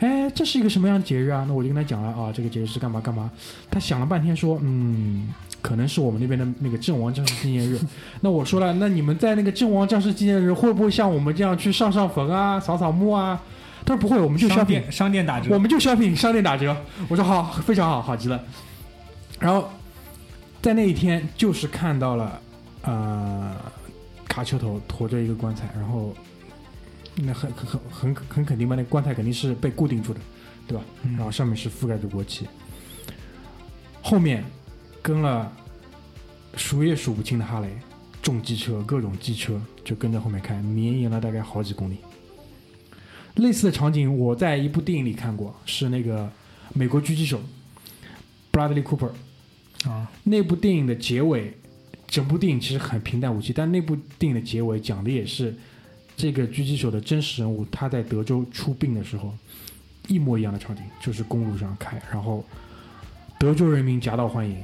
[0.00, 1.46] 哎，这是一个什么样的节日啊？
[1.48, 3.30] 那我就跟他讲了啊，这个节日是干嘛干嘛。
[3.70, 5.28] 他想了半天说，嗯，
[5.62, 7.80] 可能是我们那边的那个阵亡将士纪念日。
[8.20, 13.40] 那我说了，那你们在那个阵亡将士纪念日会不会像我们这样去上上坟啊、扫扫墓啊？
[13.84, 16.76] 他说不会，我们就商 shopping，店商店打折我，们就 shopping 商店打折。
[17.08, 18.40] 我说好，非常好，好极了。
[19.38, 19.68] 然后
[20.62, 22.40] 在那一天，就是看到了
[22.82, 23.56] 呃
[24.28, 26.14] 卡车头驮着一个棺材，然后
[27.16, 30.20] 那很很很很很肯定吧，那棺材肯定是被固定住的，
[30.68, 30.84] 对吧？
[31.02, 32.46] 嗯然后上面是覆盖着国旗，
[34.02, 34.44] 后面
[35.02, 35.50] 跟了
[36.56, 37.68] 数也数不清的哈雷、
[38.22, 41.96] 重机车、各种机车，就跟着后面开，绵延了大概好几公里。
[43.36, 46.30] 类似的场景我在一部电影里看过，是那个
[46.74, 47.40] 美国狙击手
[48.52, 49.10] Bradley Cooper
[49.88, 51.54] 啊，那部电影的结尾，
[52.06, 55.54] 整部电影其实很平淡无奇，但那部电影的结尾讲的也是
[56.16, 59.32] 这个狙击手的真实人物，他在德州出殡的时候，
[60.08, 62.44] 一模一样的场景，就是公路上开，然后
[63.38, 64.56] 德州人民夹道欢迎，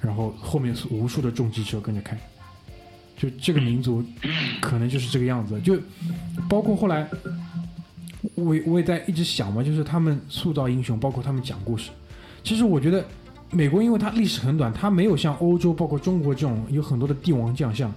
[0.00, 2.16] 然后后面无数的重机车跟着开，
[3.18, 4.02] 就这个民族
[4.60, 5.78] 可能就是这个样子，就
[6.48, 7.06] 包括后来。
[8.34, 11.90] 我我也在一直想嘛，就是他们塑造英雄，包括他们讲故事。
[12.42, 13.04] 其实我觉得
[13.50, 17.92] 美国因为它历史很短，它没有像欧洲包括中国这种有很多的帝王将相，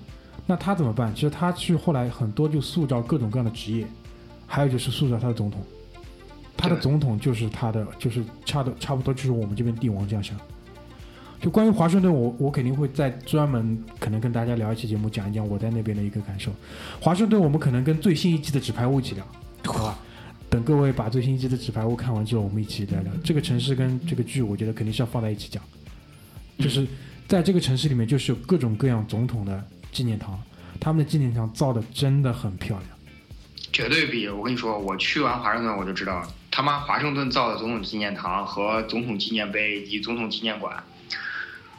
[0.45, 1.13] 那他怎么办？
[1.13, 3.85] 其实他去后来很多就塑造各种各样的职业，
[4.47, 5.61] 还有就是塑造他的总统，
[6.57, 10.37] 他的总统就是他的就是差的差不多就是我们这边帝王将相。
[11.39, 16.51] 就关于华盛顿，我我肯定会再专门可能跟大家聊一期节目，讲一讲我在那边的一个感受。
[17.01, 19.27] 华盛顿，我们可能跟最新一季的《纸牌屋》一起聊？
[20.53, 25.63] 等各位把最新一季的《纸牌屋》看完之后，我们一起聊聊这个城市跟这个剧，我觉得肯定是要放在一起讲。
[26.59, 26.85] 就是
[27.27, 30.39] 在这个城市里面，就是有各种各样总统的纪念堂，
[30.79, 32.87] 他们的纪念堂造的真的很漂亮。
[33.71, 40.83] 绝对比我跟你说，我去完华盛顿我就知道，他妈华盛顿造的总统纪念堂和总统纪念碑以及总统纪念馆，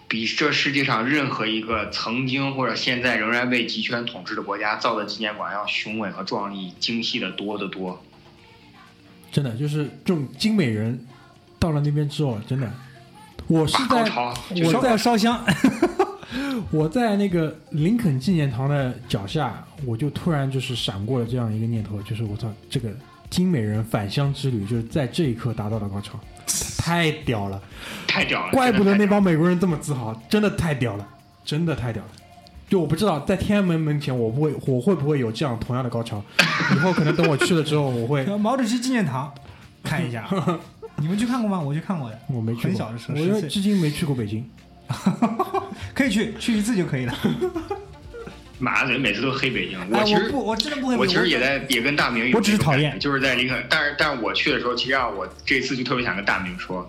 [0.09, 8.03] 比这世界上任何一个曾经或者现在仍然被集权统治的国家造的纪念馆要雄伟和壮丽、精细的多得多。
[9.35, 10.97] 真的就是这种精美人，
[11.59, 12.71] 到了那边之后，真的，
[13.49, 14.05] 我是在
[14.65, 15.45] 我在烧烧香，
[16.71, 22.89] 我在那个林肯纪念堂的脚下，我就突然就是闪过了这样一个念头，就是我操，这个
[23.29, 26.17] 精美人返乡之旅就是在这一刻达到了高潮，
[26.79, 27.61] 太屌了！
[28.07, 28.53] 太屌了！
[28.53, 31.05] 怪不得那帮美国人这么自豪，真的太屌了，
[31.45, 32.11] 真的太屌了。
[32.69, 36.23] 就我不知道在天安门门前我不会我会不会有这样同样的高潮，
[36.75, 39.33] 以后可能等我去了之后我会 毛主席纪念堂
[39.83, 40.27] 看一下。
[40.97, 41.61] 你们去看过吗？
[41.61, 44.49] 我去看过的，我没去过，很小的时候我因为至今没去过北京。
[45.93, 47.15] 可以去，去一次就可以了。
[48.59, 51.01] 马嘴每次都黑北京，哎，我其实我不，我真的不黑北京。
[51.01, 56.89] 我其实也在也跟大明有我只是这种感觉讨厌就是在林肯，但是但是我去的时候，其实啊，我这次就特别想跟大明说，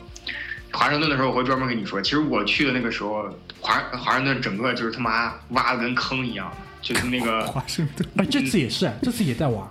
[0.75, 3.27] 华盛顿的时候我会专门跟你说，其实我去的那个时候，
[3.61, 9.67] 华华盛顿整个就是他妈挖的跟坑一样，就是那个 华盛顿哎，这次也是，这次也在挖。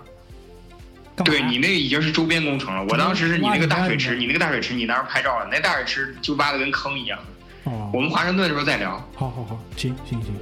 [1.23, 7.17] 对你那个已经是周边工程了，我当时是你那个大水池，你你那个大水池你那儿拍照了，那大水池就挖的跟坑一样。
[7.63, 8.91] 哦我，们华盛顿的时候再聊。
[9.15, 10.33] 好好好，行行行。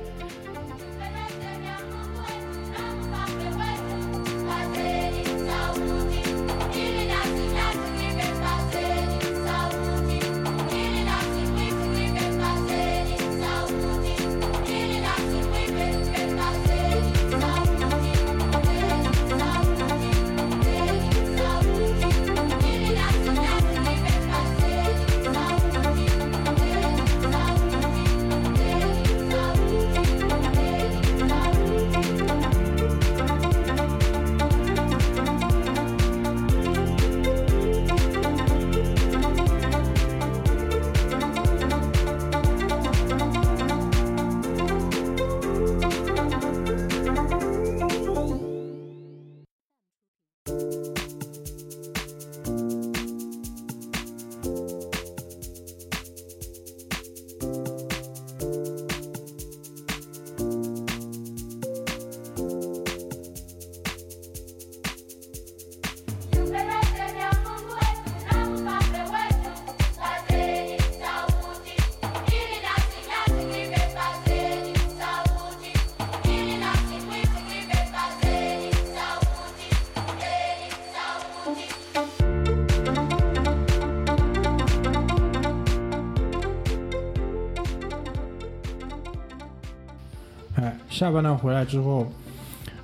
[91.03, 92.09] 下半段回来之后，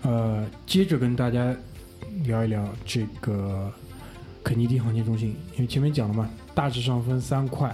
[0.01, 1.55] 呃，接着跟大家
[2.25, 3.71] 聊一聊这个
[4.43, 7.73] 肯尼迪航天中心，因为前面讲了嘛，大致上分三块，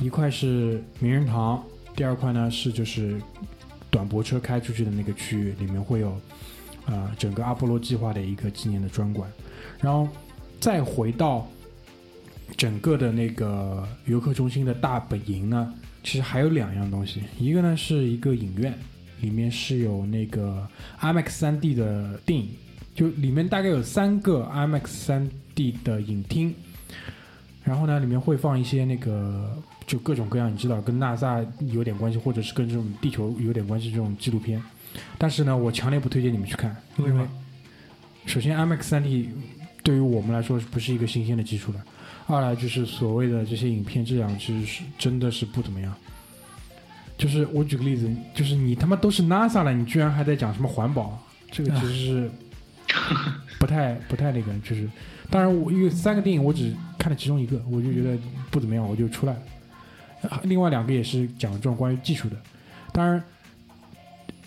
[0.00, 1.62] 一块是名人堂，
[1.94, 3.22] 第二块呢是就是
[3.88, 6.20] 短驳车开出去的那个区域，里面会有
[6.86, 9.30] 呃整个阿波罗计划的一个纪念的专馆，
[9.80, 10.08] 然后
[10.58, 11.46] 再回到
[12.56, 18.76] 整个的那个游客中心的大本营呢，其实还有两样东西，一个呢是一个影院，
[19.20, 20.66] 里面是有那个
[21.00, 22.48] IMAX 三 D 的电影，
[22.94, 26.54] 就里面大概有三个 IMAX 三 D 的影厅，
[27.64, 34.62] 然后呢里面会放一些那个就各种各样你知道跟 NASA 有点关系，或者是跟这种地球有点关系这种纪录片，
[35.18, 37.26] 但是呢我强烈不推荐你们去看，因为？
[38.26, 39.28] 首先 IMAX 三 D
[39.82, 41.84] 对于我们来说不是一个新鲜的技术了。
[42.26, 45.94] 二来就是所谓的这些影片质量，其实是真的是不怎么样。
[47.16, 51.18] 就是我举个例子，就是你他妈都是 NASA 了，你居然还在讲什么环保，
[51.50, 52.30] 这个其实是
[53.58, 54.52] 不太不太那个。
[54.58, 54.88] 就是，
[55.30, 58.18] 当然我因为三个电影我只看了其中一个，我就觉得
[58.50, 59.40] 不怎么样，我就出来了。
[60.28, 62.36] 啊另外两个也是讲这种关于技术的。
[62.92, 63.22] 当然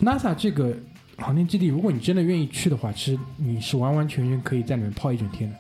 [0.02, 0.76] ，NASA 这个
[1.18, 5.56] 航天基地，如果你真的愿意去的话，其实你是完完全全可以在里面泡一整天的。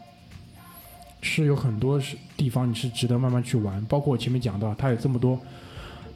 [1.21, 5.39] 是有很多是地方你是值得慢慢去玩，包括我前面讲到，它有这么多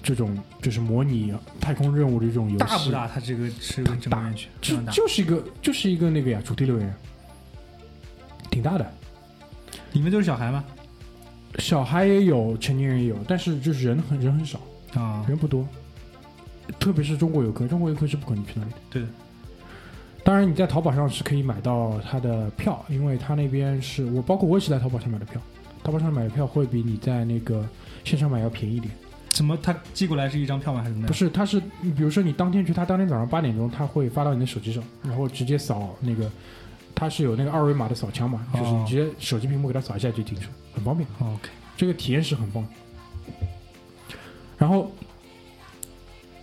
[0.04, 3.08] 这种就是模拟太空任务的这种游戏，大不大？
[3.08, 4.92] 它这个是个整个园区，非就。
[4.92, 6.94] 就是一个就是一个那个呀主题乐园，
[8.52, 8.86] 挺大的，
[9.94, 10.64] 里面都是小孩吗？
[11.60, 14.60] 小孩也有，成年人也有，但是就是人很人很少，
[14.94, 15.68] 啊，人不多，
[16.80, 18.78] 特别是中国游客，中国游客是不可能去那里的。
[18.90, 19.08] 对的。
[20.26, 25.42] 当然，你在淘宝上是可以买到它的票，因为它那边是我包括我也是在淘宝上买的票，
[25.84, 27.66] 淘宝上买的票会比你在那个
[28.04, 28.94] 线上买要便宜一点。
[29.34, 30.80] 怎么他寄过来是一张票吗？
[30.80, 31.08] 还是怎么样？
[31.08, 36.32] 不是，他是比如说你当天去，他当天早上八点钟，他会发到你的手机上，然后直接扫那个，
[36.94, 41.10] 他是有那个二维码的扫枪嘛，就是你直接手机屏幕给他扫一下就进去了，很方便。
[41.18, 42.64] 哦 OK，这个体验是很棒。
[44.56, 44.92] 然后，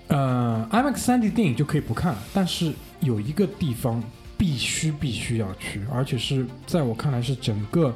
[0.09, 4.03] 呃，IMAX 三 D 电影就可以不看了，但是有一个地方
[4.37, 7.95] 必须必须要去，而且是在我看来是整个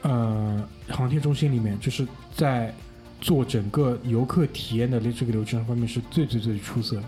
[0.00, 2.74] 呃航天中心里面，就是在
[3.22, 7.02] 做整个游客体验的这个流程方面是最最最出色的，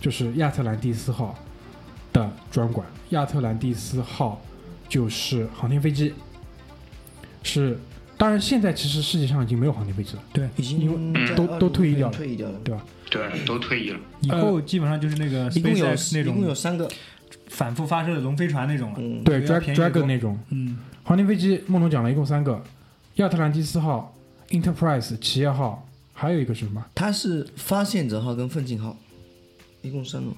[0.00, 1.38] 就是亚特兰蒂斯号
[2.12, 2.84] 的专馆。
[3.10, 4.40] 亚特兰蒂斯号
[4.88, 6.14] 就是航天飞机，
[7.42, 7.78] 是
[8.16, 10.22] 当然现在其实世界上已经没有航天飞机了。
[10.32, 12.58] 对已经因为在都都退役掉了退役掉了。
[12.64, 12.82] 对吧？
[13.10, 14.00] 对，都退役了。
[14.20, 16.88] 以后基本上就是那个一共有那一共有三个，
[17.48, 18.96] 反复发射的龙飞船那种了。
[18.98, 22.64] 嗯，对，Drag 便宜得多 Dragon 那种嗯，航天飞机，梦龙讲了一共三个：
[23.16, 24.16] 亚特兰蒂斯号、
[24.54, 26.84] Enterprise 企业号，还有一个是什么？
[26.94, 28.96] 它是发现者号跟奋进号，
[29.82, 30.30] 一共三个。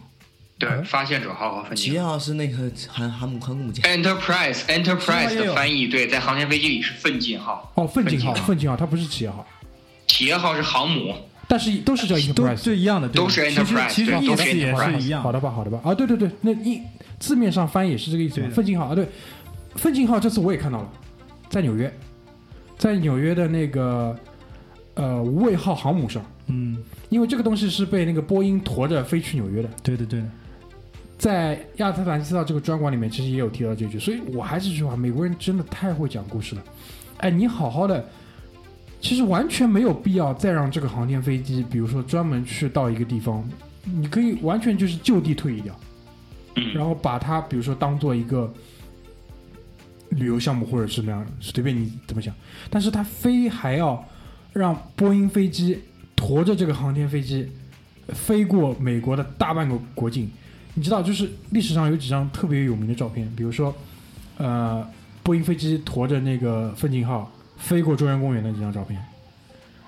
[0.59, 2.19] 对，嗯发现者号和奋进企业进号。
[2.19, 9.47] 是那个航航母航母舰，Enterprise Enterprise 的翻译对，在航天飞机里是奋进号，哦，奋进号，奋进号它不是企业号，
[10.07, 11.15] 企业号是航母，
[11.47, 12.57] 但是都是叫都 Enterprise。
[12.57, 15.31] 是一样的，都是其实 Enterprise，其实对都是意思也是一样好。
[15.31, 15.79] 的吧，好的吧。
[15.85, 16.81] 啊，对对对，那一
[17.19, 18.49] 字面上翻译也是这个意思嘛。
[18.55, 19.07] 奋进号啊，对，
[19.75, 20.91] 奋进号这次我也看到了，
[21.51, 21.93] 在纽约，
[22.77, 24.17] 在纽约的那个
[24.95, 26.77] 呃无畏号航母上，嗯，
[27.09, 29.69] 因为这个东西是被那个波音驮着飞去纽约的。
[29.83, 30.27] 对对对的。
[31.19, 36.63] 在亚特兰蒂斯号这个专馆里面，其实也有提到这句，所以我还是这句话，美国人真的太会讲故事了。
[37.17, 38.07] 哎，你好好的，
[39.01, 43.43] 其实完全没有必要再让这个航天飞机，比如说专门去到一个地方，
[43.85, 45.75] 你可以完全就是就地退役掉，
[46.57, 48.53] 嗯，然后把它比如说当做一个
[50.11, 52.35] 旅游项目或者是那样，随便你怎么想，
[52.71, 54.03] 但是他非还要
[54.53, 55.79] 让波音飞机
[56.15, 57.49] 驮着这个航天飞机
[58.09, 60.31] 飞过美国的大半个国境。
[60.75, 63.75] 你知道，就是历史上有几张特别有名的照片，比如说，
[64.37, 64.87] 呃，
[65.23, 69.03] 波音飞机驮着那个奋进号飞过中央公园的几张照片，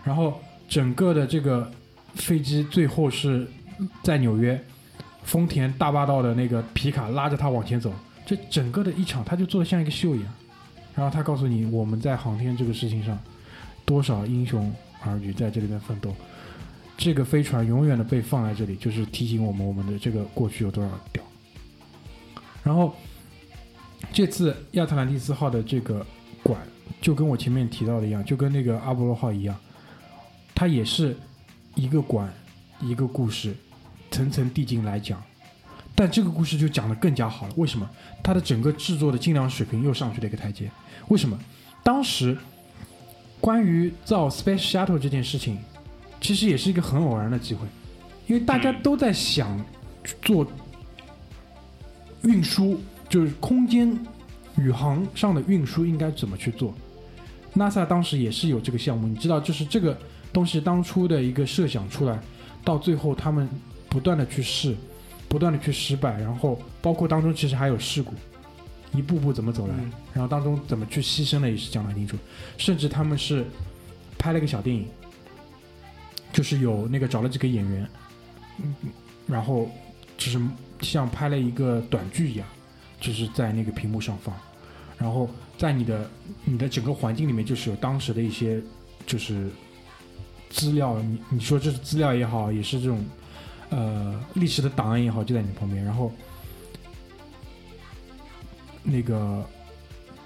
[0.03, 1.71] 然后整个的这个
[2.15, 3.47] 飞机最后是
[4.03, 4.59] 在纽约，
[5.25, 7.93] 丰田大霸道的那个皮卡拉着它往前走，
[8.29, 10.31] 这整个的一场，他就做的像一个秀一样，
[10.95, 13.19] 然后他告诉你我们在航天这个事情上
[13.87, 14.71] 多少英雄
[15.01, 16.15] 儿女在这里边奋斗。
[16.99, 21.25] 这个飞船永远的被放在这里，就是提醒我们我们的这个过去有多少屌。
[22.63, 22.95] 然后
[24.13, 26.05] 这次亚特兰蒂斯号的这个
[26.43, 26.61] 馆，
[27.01, 29.59] 就跟我前面提到的一样，就跟那个阿波罗号一样，
[30.55, 31.17] 它也是
[31.77, 32.31] 一个馆
[32.83, 33.57] 一个故事，
[34.11, 35.23] 层层递进来讲。
[35.99, 37.91] 但这个故事就讲得更加好了，为什么？
[38.23, 40.71] 它的整个制作的精良水平又上去了一个台阶。
[41.09, 41.37] 为什么？
[41.83, 42.39] 当时
[43.41, 45.59] 关于造 Space Shuttle 这件事情，
[46.21, 47.67] 其实也是一个很偶然的机会，
[48.29, 49.61] 因为大家都在想
[50.23, 50.47] 做
[52.23, 53.99] 运输，就是空间
[54.57, 56.73] 宇航上的运输应该怎么去做。
[57.57, 59.99] NASA 当时也是有这个项目，你知道，就是这个
[60.33, 62.21] 东西当初的一个设想出来，
[62.63, 63.49] 到最后他们
[63.89, 64.77] 不断的去试，
[65.29, 68.15] 不断的去失败，然后包括当中其实还有事故，
[68.93, 69.93] 一步步怎么走来，嗯。
[70.15, 72.17] 然后当中怎么去牺牲的也是讲得很清楚，
[72.57, 73.45] 甚至他们是
[74.19, 74.87] 拍了一个小电影，
[76.33, 77.89] 就是有那个找了几个演员，
[78.63, 78.75] 嗯，
[79.27, 79.71] 然后
[80.17, 80.41] 就是
[80.81, 82.47] 像拍了一个短剧一样，
[83.01, 84.35] 就是在那个屏幕上放，
[84.97, 86.11] 然后在你的
[86.45, 88.61] 你的整个环境里面，就是有当时的一些
[89.07, 89.49] 就是
[90.51, 93.05] 资料，你你说这是资料也好，也是这种
[93.71, 96.13] 呃历史的档案也好，就在你旁边，然后
[98.83, 99.45] 那个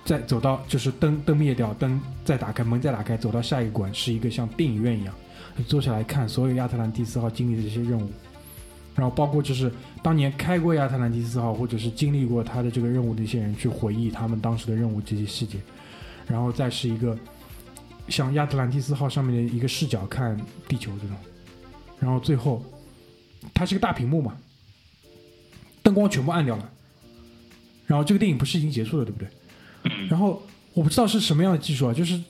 [0.04, 5.14] 再走到就是灯灯灭掉，灯再打开，门再打开，走到下一个馆是一个像电影院一样，
[5.56, 8.08] 你坐下来看所有亚特兰蒂斯号经历的这些任务，
[8.94, 9.72] 然后包括就是
[10.02, 15.58] 当年开过亚特兰蒂斯号或者是经历过他的这个任务的一些人去回忆他们当时的任务这些细节，
[16.26, 17.16] 然后再是一个
[18.08, 20.36] 像亚特兰蒂斯号上面的一个视角看
[20.68, 21.16] 地球这种，
[21.98, 22.62] 然后最后
[23.54, 24.36] 它是个大屏幕嘛，
[25.82, 26.70] 灯光全部暗掉了，
[27.86, 29.28] 然后这个电影不是已经结束了对不对？
[29.84, 30.08] 嗯。
[30.08, 30.42] 然后
[30.74, 32.20] 我不知道是什么样的技术啊，就是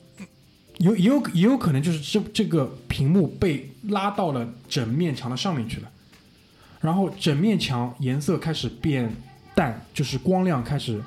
[0.79, 5.91] 有也有也有可能就是这这个屏幕被拉到了整面墙的上面去了，
[6.81, 9.15] 然后整面墙颜色开始变
[9.55, 11.01] 淡，就是光亮开始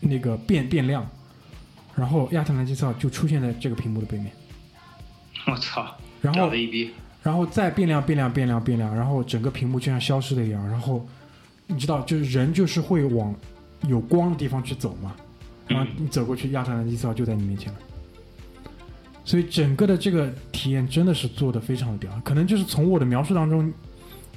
[0.00, 1.08] 那个变变亮，
[1.96, 4.30] 然后亚特兰蒂斯号就出现在这个屏幕的背面，
[5.46, 6.50] 我操，然后
[7.22, 10.66] 然后再变亮变亮变亮变亮，然后整个屏幕就像消失了一样。
[10.68, 11.06] 然后
[11.66, 13.34] 你知道，就是人就是会往
[13.86, 15.14] 有光的地方去走嘛，
[15.68, 17.78] 然后你走过去，亚特兰蒂斯号就在你面前了。
[19.24, 23.72] 所以整个的这个体验真的是做的非常的屌，可能就是从我的描述当中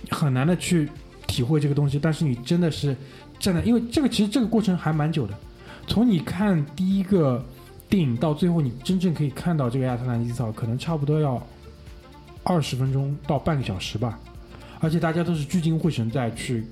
[0.10, 0.88] 很难的去
[1.26, 2.96] 体会这个东西，但是你真的是
[3.40, 5.34] 站在，因为这个其实这个过程还蛮久的，
[5.88, 7.44] 从你看第一个
[7.90, 11.42] 电影到最后你真正可以看到这个亚特兰蒂斯号，可能差不多要
[12.44, 14.20] 二十分钟到半个小时吧，
[14.80, 16.66] 而且大家都是聚精会神在去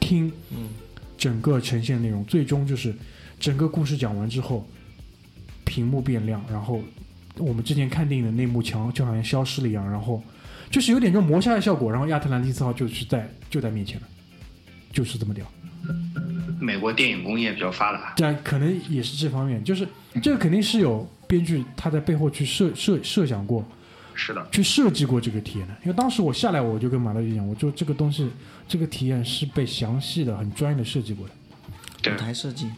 [0.00, 0.68] 听嗯
[1.16, 2.94] 整个呈现内容，最终就是
[3.38, 4.66] 整个故事讲完之后，
[5.64, 6.80] 屏幕变亮，然后
[7.38, 10.22] 我们之前看电影的那幕墙就好像消失了一样，然后
[10.70, 14.06] 就是有点这种磨砂的效果，然后亚特兰蒂斯号就是在就在面前了，
[14.92, 15.46] 就是这么屌。
[16.60, 19.86] 美国电影工业比较发达，但可能也是这方面，就是
[20.22, 23.64] 这个肯定是有编剧他在背后去设设设想过，
[24.14, 25.74] 是的，去设计过这个体验的。
[25.82, 28.30] 因为当时我下来，我就跟马乐一讲，我说这个东西，
[28.68, 31.32] 这个体验是被详细的、很专业的设计过的。
[32.02, 32.70] 对舞，台设计，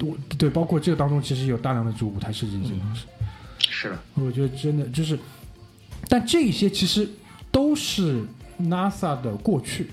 [0.00, 3.06] 我对，包括这个当中其实有大量的这个舞台设计这些东西。
[3.58, 5.18] 是的，我觉得真的就是，
[6.08, 7.08] 但这些其实
[7.50, 8.24] 都是
[8.60, 9.90] NASA 的过去，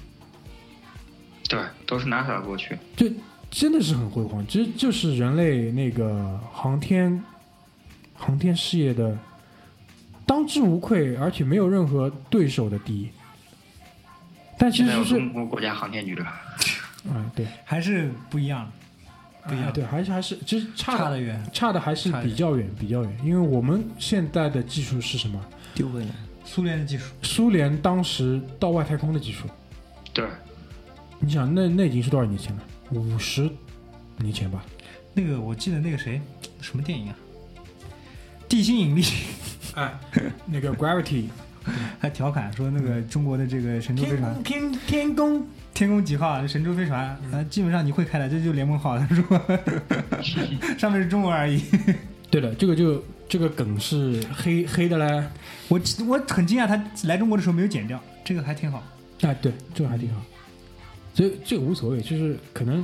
[1.50, 3.10] 对，都是 NASA 的过去，就
[3.50, 7.24] 真的是很辉煌，其实就是人类那个航天
[8.14, 9.18] 航天事业的
[10.26, 13.10] 当之无愧，而且没有任何对手的第一。
[14.58, 16.26] 但其实是，中国国家航天局的，
[17.10, 18.72] 嗯，对，还是不一样，
[19.46, 21.44] 不一样，哎对，还是还是，其实差的远。
[21.52, 25.44] 差的还是比较远，比较远，因为我们现在的技术是什么？
[25.76, 26.12] 丢回来，
[26.46, 29.48] 苏联的技术，苏联当时到外太空的技术，
[30.14, 30.26] 对，
[31.20, 32.64] 你想那那已经是多少年前了？
[32.92, 33.50] 五十
[34.18, 34.64] 年前吧？
[35.14, 36.22] 那个我记得那个谁，
[36.62, 37.16] 什么电影啊？
[38.48, 39.04] 地心引力
[39.76, 40.00] 哎，
[40.46, 41.26] 那个 Gravity
[42.00, 49.24] 还调侃说，那个中国的这个神舟飞船宫天天宫 天宫几号神舟飞船，呃，基本上你会开的，这就联盟号，他说
[50.78, 51.62] 上面是中国而已。
[52.30, 55.28] 对的，这个就这个梗是黑黑的嘞。
[55.70, 58.84] 我我很惊讶，他来中国的时候没有剪掉，这个还挺好。
[59.22, 60.22] 哎，对，这个还挺好。
[61.14, 62.84] 所以这个无所谓，就是可能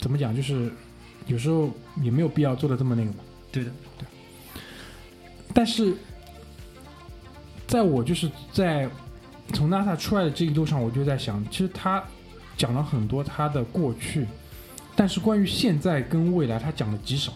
[0.00, 0.72] 怎么讲，就是
[1.26, 1.70] 有时候
[2.00, 3.18] 也没有必要做的这么那个嘛。
[3.52, 3.70] 对的，
[5.54, 5.94] 但是，
[7.66, 8.86] 在我就是在
[9.52, 12.02] 从 NASA 出来的这一路上，我就在想，其实他
[12.56, 14.26] 讲了很多他的过去，
[14.96, 17.32] 但是关于现在跟未来，他讲的极少。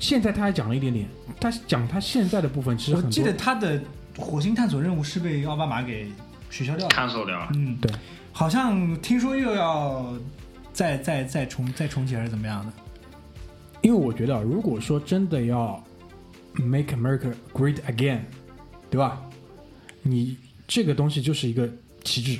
[0.00, 1.06] 现在他还讲了一点点，
[1.38, 3.06] 他讲他现在的部分，其实很多。
[3.06, 3.80] 我记得他的
[4.18, 6.10] 火星探索任务是被奥巴马给
[6.50, 7.92] 取消掉了，cancel 掉了，嗯，对，
[8.32, 10.12] 好像听说又要
[10.72, 12.72] 再再再重再重启还是怎么样的？
[13.82, 15.82] 因为我觉得，如果说真的要
[16.56, 18.20] make America great again，
[18.90, 19.22] 对吧？
[20.02, 20.36] 你
[20.66, 21.68] 这个东西就是一个
[22.02, 22.38] 旗帜，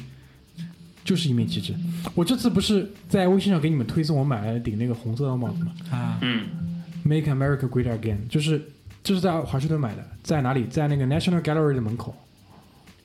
[1.04, 1.74] 就是一面旗帜。
[2.14, 6.46] 我这次不是在微信上给你们推送我买了顶那个红色的帽子吗啊，嗯
[7.04, 8.60] ，？Make America great again，就是
[9.02, 10.64] 就是在华盛顿买的，在哪里？
[10.66, 12.14] 在那个 National Gallery 的门口，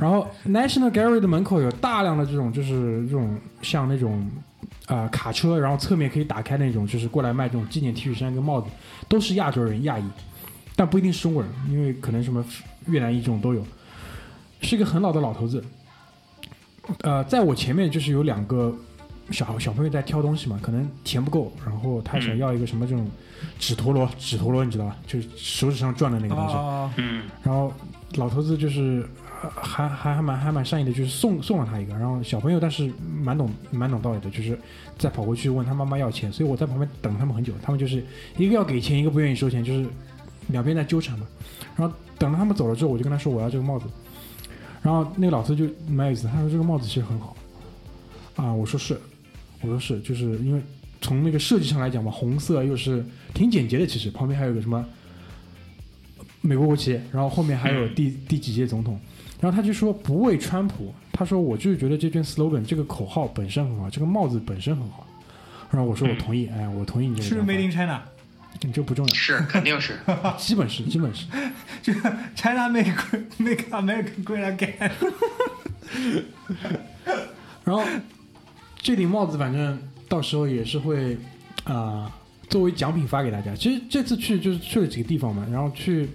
[0.00, 4.51] 然后 National Gallery 的门口有大量的这种，就是这种像那种啊、
[4.86, 8.68] 呃卡车，然后侧面可以打开那种，就是过来卖这种纪念 T 恤衫跟帽子，
[9.08, 10.04] 都是亚洲人亚裔，
[10.76, 12.44] 但不一定是中国人，因为可能什么
[12.86, 13.64] 越南裔这种都有，
[14.60, 15.64] 是一个很老的老头子。
[17.02, 18.74] 呃，在我前面就是有两个
[19.30, 23.08] 小小朋友在挑东西嘛，可能钱不够，然后他想要一个什么这种
[23.58, 24.96] 纸陀螺，纸陀螺你知道吧？
[25.06, 26.54] 就是手指上转的那个东西。
[26.54, 27.72] 哦，嗯然后
[28.16, 31.94] 老头子就是呃还还还蛮还蛮善意的，就是送送了他一个。
[31.94, 34.58] 然后小朋友但是蛮懂蛮懂道理的，就是
[34.98, 38.04] 再跑过去问他妈妈要钱，所以我在旁边等他们很久，他们就是
[38.36, 39.88] 一个要给钱，一个不愿意收钱，就是
[40.48, 41.26] 两边在纠缠嘛。
[41.76, 43.86] 然后等到他们走了之后，我就跟他说我要这个帽子，
[44.82, 47.36] 然后那个老师就蛮有意思，他说这个帽子其实很好
[48.36, 49.00] 啊，我说是，
[49.60, 50.62] 我说是，就是因为
[51.00, 54.84] 从那个设计上来讲嘛，红色又是挺简洁的，其实旁边还有个什么
[56.40, 58.98] 美国国旗，然后后面还有第、第几届总统，
[59.42, 65.04] 然后他就说不为川普，他说我就是觉得这卷 slogan 这个口号本身很好，这个帽子本身很好，
[65.68, 68.00] 然后我说我同意，哎，我同意你这个是 Made in China，
[68.60, 69.98] 你这不重要，是肯定 是，
[70.38, 71.26] 基本是基本是，
[71.82, 72.94] 这个 China make
[73.38, 74.90] make America great again。
[77.64, 77.82] 然后
[78.76, 79.76] 这顶帽子反正
[80.08, 81.18] 到时候也是会
[81.64, 82.12] 啊、
[82.48, 83.56] 作为奖品发给大家。
[83.56, 86.08] 其实这次去就是去了几个地方嘛，然后去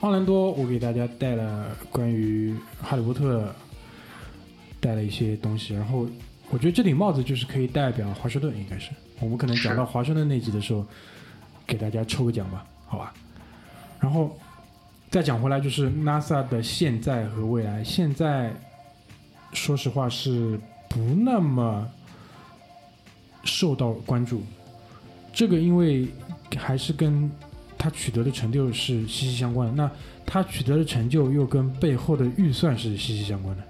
[0.00, 3.54] 奥兰多，我给大家带了关于哈利波特
[4.80, 6.06] 带了一些东西，然后
[6.50, 10.84] 我觉得这顶帽子就是可以代表华盛顿，应该是我们可能讲到华盛顿那集的时候，
[11.66, 13.14] 给大家抽个奖吧，好吧？
[13.98, 14.36] 然后
[15.10, 18.52] 再讲回来，就是 NASA 的现在和未来，现在
[19.52, 21.88] 说实话是不那么
[23.44, 24.42] 受到关注。
[25.32, 26.08] 这个因为
[26.56, 27.30] 还是跟
[27.84, 29.74] 他取得的成就是息息相关的。
[29.74, 29.90] 那
[30.24, 33.62] 他取得的成就又跟背后的预算是息息相关的。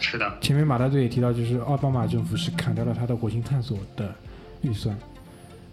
[0.00, 4.14] 是的，前面马大队也提到，就是奥巴马政府是砍掉了他的火星探索的
[4.62, 4.96] 预算。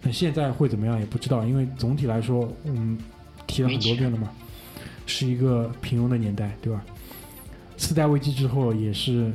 [0.02, 2.98] 那现在会怎么样也不知道，因为总体来说，嗯，
[3.46, 4.28] 提了很多遍了嘛，
[5.06, 6.84] 是一个平庸的年代，对吧？
[7.76, 9.30] 次贷危机之后也是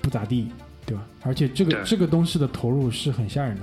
[0.00, 0.48] 不咋地，
[0.86, 1.04] 对吧？
[1.20, 3.62] 而且这个这个东西的投入是很吓人的。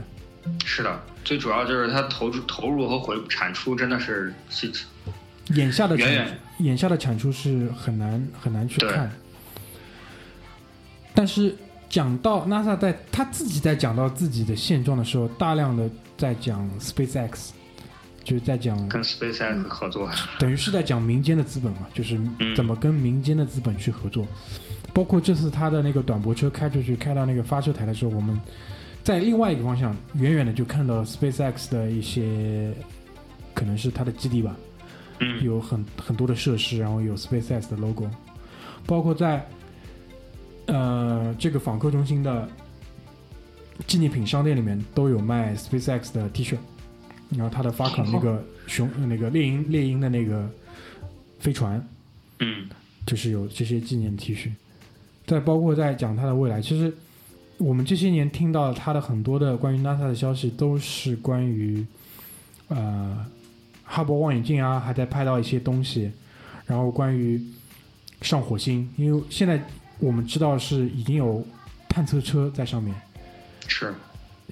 [0.66, 4.72] 是的，最主要就是它投入投入和回产出真的是是
[5.54, 9.12] 眼下的产远远眼下的产出是很难很难去看。
[11.14, 11.56] 但是
[11.90, 17.50] 讲到 NASA 在他自己在讲到自己的现状的时候，大量的在讲 SpaceX，
[18.24, 24.26] 就是在讲跟 SpaceX 合作，等于是在讲民间的资本嘛，就是嗯怎么跟民间的资本去合作。
[24.94, 28.40] 包括这次他的那个短驳车开出去，开到那个发射台的时候，我们
[29.04, 32.74] 在另外一个方向远远的就看到 SpaceX 的一些，
[33.54, 34.56] 可能是它的基地吧，
[35.20, 38.10] 嗯，有很很多的设施，然后有 SpaceX 的 logo，
[38.86, 39.46] 包括在
[40.68, 42.48] 呃这个访客中心的
[43.88, 46.58] 纪念品商店里面都有卖 SpaceX 的 T 恤，
[47.30, 50.50] 然后它的发卡那个熊那个猎鹰猎鹰的那个
[51.40, 51.88] 飞船，
[52.40, 52.70] 嗯。
[53.04, 54.52] 就是有这些纪念 T 恤，
[55.26, 56.94] 再包括在讲它的未来，其实
[57.62, 61.86] 我们这些年听到他的很多的关于 NASA 的消息，都是关于
[62.70, 63.24] 呃
[63.84, 66.12] 哈勃望远镜啊，还在拍到一些东西，
[66.66, 67.40] 然后关于
[68.22, 69.64] 上火星，因为现在
[70.00, 71.46] 我们知道是已经有
[71.88, 73.00] 探测车在上面，
[73.68, 73.94] 是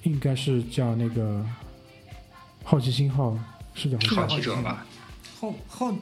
[0.04, 1.44] 应该是叫那个
[2.62, 3.36] 好奇心号，
[3.74, 4.86] 是叫好奇者吧？
[5.40, 5.92] 好好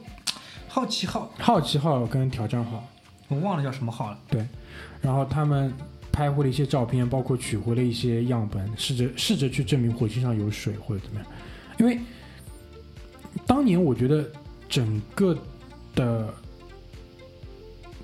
[0.67, 2.85] 好奇号，好奇号跟挑战号。
[3.29, 4.19] 我忘了叫什么号了。
[4.29, 4.45] 对
[5.01, 5.73] 然后他们
[6.11, 11.29] 拍回了一些照片，包括取回了一些样本，试着试着去证明火星上有水或者怎么样。
[11.79, 11.99] 因为
[13.45, 14.29] 当年我觉得
[14.67, 15.37] 整个
[15.95, 16.33] 的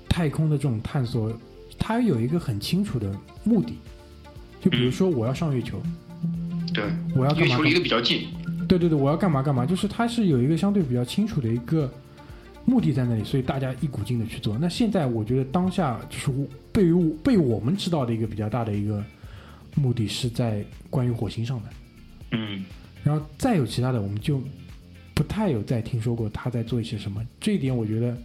[0.08, 1.32] 太空的这种探索，
[1.78, 3.78] 它有一个很清楚的目的，
[4.62, 5.82] 就比如说我要上月球，
[6.72, 6.84] 对，
[7.14, 8.28] 我要干嘛月球离得比较近，
[8.66, 11.92] 对对对，我要干嘛干嘛，就是它是有一个相对比较清楚的一个
[12.66, 14.58] 目的在那里，所以大家一股劲的去做。
[14.58, 16.92] 那现在我觉得当下就是我被
[17.22, 19.02] 被我们知道的一个比较大的一个
[19.76, 21.68] 目的是在关于火星上的，
[22.32, 22.64] 嗯，
[23.04, 24.42] 然后再有其他的我们就
[25.14, 28.16] 不太有再听说过他在做一些什么，这一点我觉得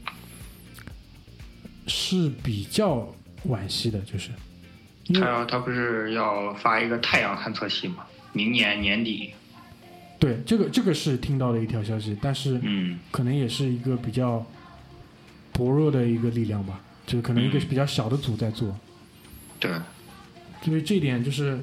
[1.87, 3.07] 是比较
[3.47, 4.31] 惋惜的，就是
[5.13, 8.05] 他要他不是要发一个太阳探测器吗？
[8.33, 9.31] 明年年底，
[10.21, 14.45] 对这个这个是听到的一条消息，但是嗯，可能也是一个比较
[15.51, 18.77] 薄弱的一个力量吧，就是可能一个比较小的组在做。
[19.59, 19.71] 对，
[20.65, 21.59] 因为这一点就是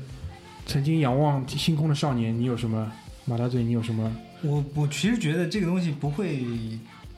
[0.67, 2.91] 曾经仰望星空的少年，你有什么
[3.27, 3.63] 马大嘴？
[3.63, 4.13] 你有什么？
[4.43, 6.45] 我我其实觉得这个东西不会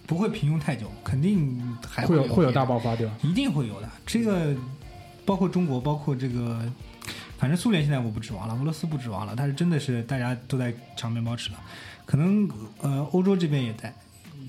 [0.07, 3.14] 不会平庸太久，肯定还会有会有大爆发，对吧？
[3.22, 3.88] 一定会有的。
[4.05, 4.55] 这个
[5.24, 6.61] 包括中国，包括这个，
[7.41, 11.61] 反正苏联现在我不指望了，俄罗斯不指望了，但是真的是大家都在抢面包吃了。
[12.05, 12.47] 可能
[12.82, 13.91] 呃，欧洲这边也在，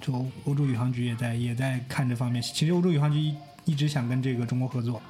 [0.01, 0.13] 就
[0.43, 2.41] 欧洲宇航局也在也在看这方面。
[2.41, 3.33] 其实欧洲宇航局一
[3.63, 5.01] 一直想跟这个中国合作，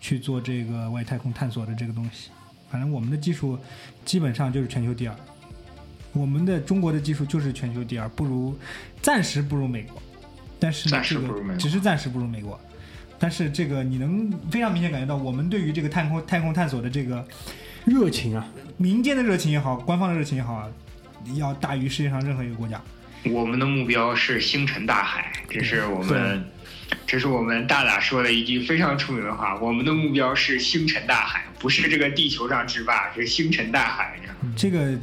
[0.00, 2.30] 去做这个外太空探索的这个东西。
[2.70, 3.58] 反正我们的技术
[4.04, 5.16] 基本上就是全球第二，
[6.12, 8.56] 我们的中国的技术就是全球第二，不如
[9.02, 10.00] 暂时不如美国，
[10.60, 11.02] 但是呢
[11.58, 12.60] 只是暂时不如美国。
[13.18, 17.26] 但是这个你能非常明显感觉到，我们对于这个太空太空探索的这个
[17.84, 18.46] 热情啊，
[18.76, 20.68] 民间的热情也好，官方的热情也好啊，
[21.34, 22.80] 要大于世界上任何一个国家。
[23.24, 26.44] 我们的目标是星辰大海，这是我们，
[27.06, 29.58] 这是我们大大说的一句非常出名的话。
[29.58, 34.16] 我们的目标是星辰大海，不是这个地球上之霸，是星辰大海。
[34.56, 34.96] 这个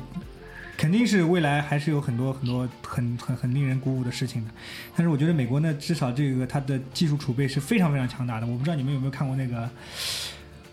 [0.84, 4.52] 肯定是未来还是有很多很多很很很令人鼓舞的事情的。
[4.94, 8.46] 但是我觉得美国呢，至少这个它的技术储备是非常非常强大的。
[8.46, 9.70] 我不知道你们有没有看过那个，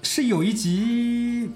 [0.02, 1.48] 是有一集。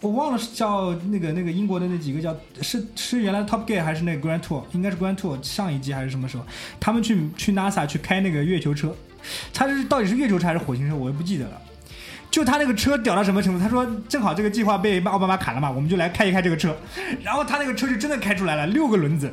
[0.00, 6.44] 我忘了是叫那个那个英国的那几个叫是是原来 Top Gear 还是那个 Grand Tour，应该是 Grand Tour 上一季还是什么时候？
[6.80, 8.92] 他们去去 NASA 去开那个月球车，
[9.54, 11.62] 他是到底是月球车还是火星车，我也不记得了。
[12.32, 13.60] 就他那个车屌到什么程度？
[13.60, 16.74] 他说正好这个计划被奥巴马砍了嘛，我们就来开一开这个车。
[17.22, 19.26] 然后他那个车就真的开出来了，六个轮子，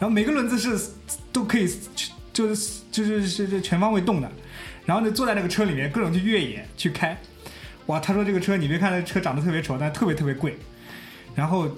[0.00, 0.90] 后每个轮子是
[1.32, 1.72] 都可以
[2.32, 4.28] 就是就是是全方位动的。
[4.84, 7.16] 然后呢，坐在那个车里面各种去越野去开。
[7.86, 10.58] 哇，他说这个车你别看这车长得特别丑，但特别特别贵。
[11.36, 11.70] 然后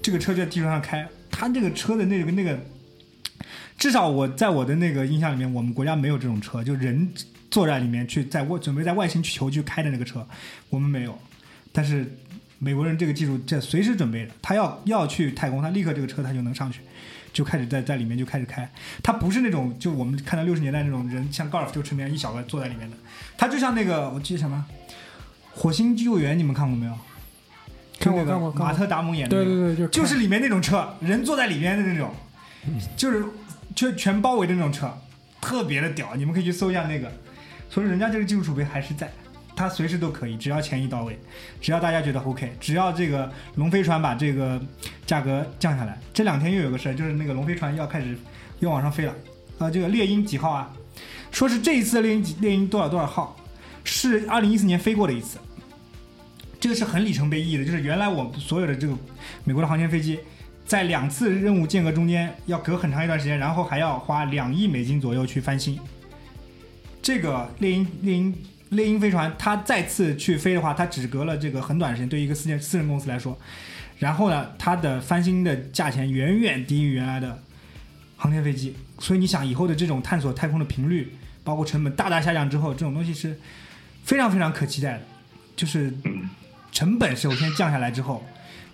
[0.00, 2.56] 这个车就在地球上开，他这个车的那个那个，
[3.76, 7.12] 至少我在我的那个印象里面，我们国家没有这种车，就人
[7.50, 10.26] 坐在里面去在外准备在外星球去开的那个车，
[10.68, 11.18] 我们没有。
[11.72, 12.16] 但是
[12.58, 16.80] 美国人这个技术这随时准备的，他要要去太空，他立刻这个车他就能上去，
[17.32, 18.70] 就开始在在里面就开始开。
[19.02, 22.96] 他不是那种就我们看到六十年代那种人像高尔夫球车那样一小个坐在里面的，
[23.36, 24.66] 他就像那个我记得什么
[25.52, 26.92] 火星救援，你们看过没有？
[27.98, 32.14] 看过就那个看过马特达蒙演的、那个，对对对，就就是里面那种车，人坐在里面的那种，
[32.96, 33.22] 就是
[33.74, 34.90] 就全包围的那种车，
[35.38, 36.14] 特别的屌。
[36.16, 37.12] 你们可以去搜一下那个，
[37.70, 39.10] 所以人家这个技术储备还是在，
[39.54, 41.18] 他随时都可以，只要钱一到位，
[41.60, 44.60] 只要大家觉得 OK，只要这个龙飞船把这个
[45.06, 45.98] 价格降下来。
[46.12, 48.18] 这两天又有个事儿，就是那个龙飞船要开始
[48.58, 49.14] 又往上飞了，
[49.58, 50.70] 啊，这个猎鹰几号啊？
[51.30, 53.36] 说是这一次猎鹰几猎鹰多少多少号，
[53.84, 55.38] 是二零一四年飞过的一次。
[56.58, 58.94] 这个是很里程碑意义的，就是原来我所有的这个
[59.44, 60.18] 美国的航天飞机，
[60.66, 65.78] 在两次任务间隔中间要隔很长一段时间，然后还要花两亿美金左右去翻新。
[67.02, 68.34] 这个猎鹰猎鹰
[68.70, 73.38] 猎鹰飞船，它再次去飞的话，它只隔了这个很短时间，对一个私人私人公司来说，
[73.98, 77.42] 然后呢，它的翻新的价钱远远低于原来的
[78.16, 83.40] 航天飞机，所以你想以后的这种探索太空的频率，包括成本大大下降之后，这种东西是
[84.04, 85.02] 非常非常可期待的，
[85.56, 85.92] 就是，
[86.70, 88.24] 成本首先降下来之后，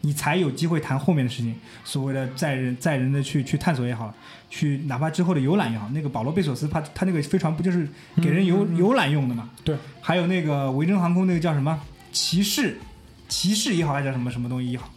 [0.02, 1.54] 你才有机会谈后面的事情。
[1.84, 4.14] 所谓的载人载人的去去探索也好，
[4.50, 7.88] 去哪怕之后的游览也好，那个保罗贝索斯他他那个飞船不就是
[8.22, 9.50] 给人游、游览用的嘛？
[9.64, 9.76] 对。
[10.00, 11.80] 还有那个维珍航空那个叫什么
[12.12, 12.78] 骑士，
[13.28, 14.88] 骑士也好，还是叫什么什么东西也好，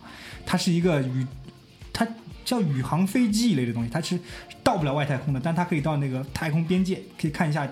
[0.45, 1.25] 它是一个宇，
[1.91, 2.07] 它
[2.45, 4.19] 叫宇航飞机一类的东西，它是
[4.63, 7.67] 到不了外太空的，但它可以到那个太空边界，可以看一下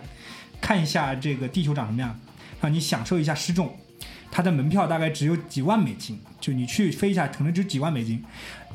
[0.59, 2.19] 看一下这个地球长什么样，
[2.59, 3.77] 让你享受一下失重。
[4.31, 8.23] 它的门票大概只有几万美金，就你去飞一下，可能就几万美金，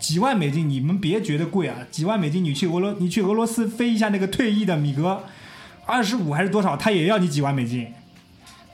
[0.01, 5.25] 几万美金你们别觉得贵啊，几万美金你去俄罗你去俄罗斯飞一下那个退役的米格
[5.87, 7.87] 二十五还是多少，他也要你几万美金，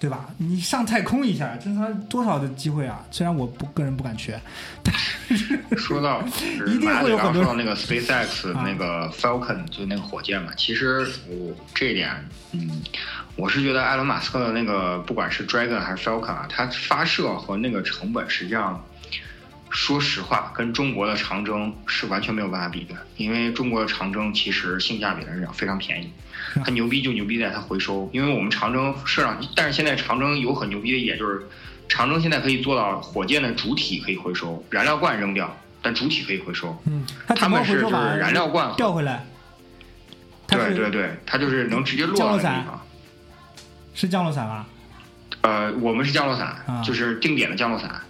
[0.01, 0.28] 对吧？
[0.38, 3.05] 你上太空一下，这他多少的机会啊！
[3.11, 4.32] 虽然我不个人不敢去，
[4.82, 6.22] 但是说到
[6.66, 12.11] 一定会有很多说到那个 SpaceX 啊那个 Falcon 就那个火箭嘛，其实我这一点，
[12.53, 12.80] 嗯，
[13.36, 18.82] 我是觉得埃隆马斯克的那个不管是 Dragon 还是 Falcon 啊，它发射和那个成本实际上，
[19.70, 26.10] 说实话跟中国的长征是完全没有办法比的，因为中国的长征其实性价比来讲非常便宜。
[26.64, 31.46] 它牛逼就牛逼在它回收，因为我们长征射上，但是现在长征有很牛逼的一点就是，
[31.88, 36.74] 长征现在可以做到火箭的主体可以回收，燃料罐扔掉，但主体可以回收。
[36.86, 37.04] 嗯，
[37.36, 37.88] 它们是就？
[37.88, 39.26] 是燃料罐，调回来，
[40.46, 42.80] 对对对，它就是能直接落到那个地方。
[43.94, 44.66] 是降落伞吧？
[45.42, 48.00] 呃，我们是降落伞，啊就是定点的降落伞。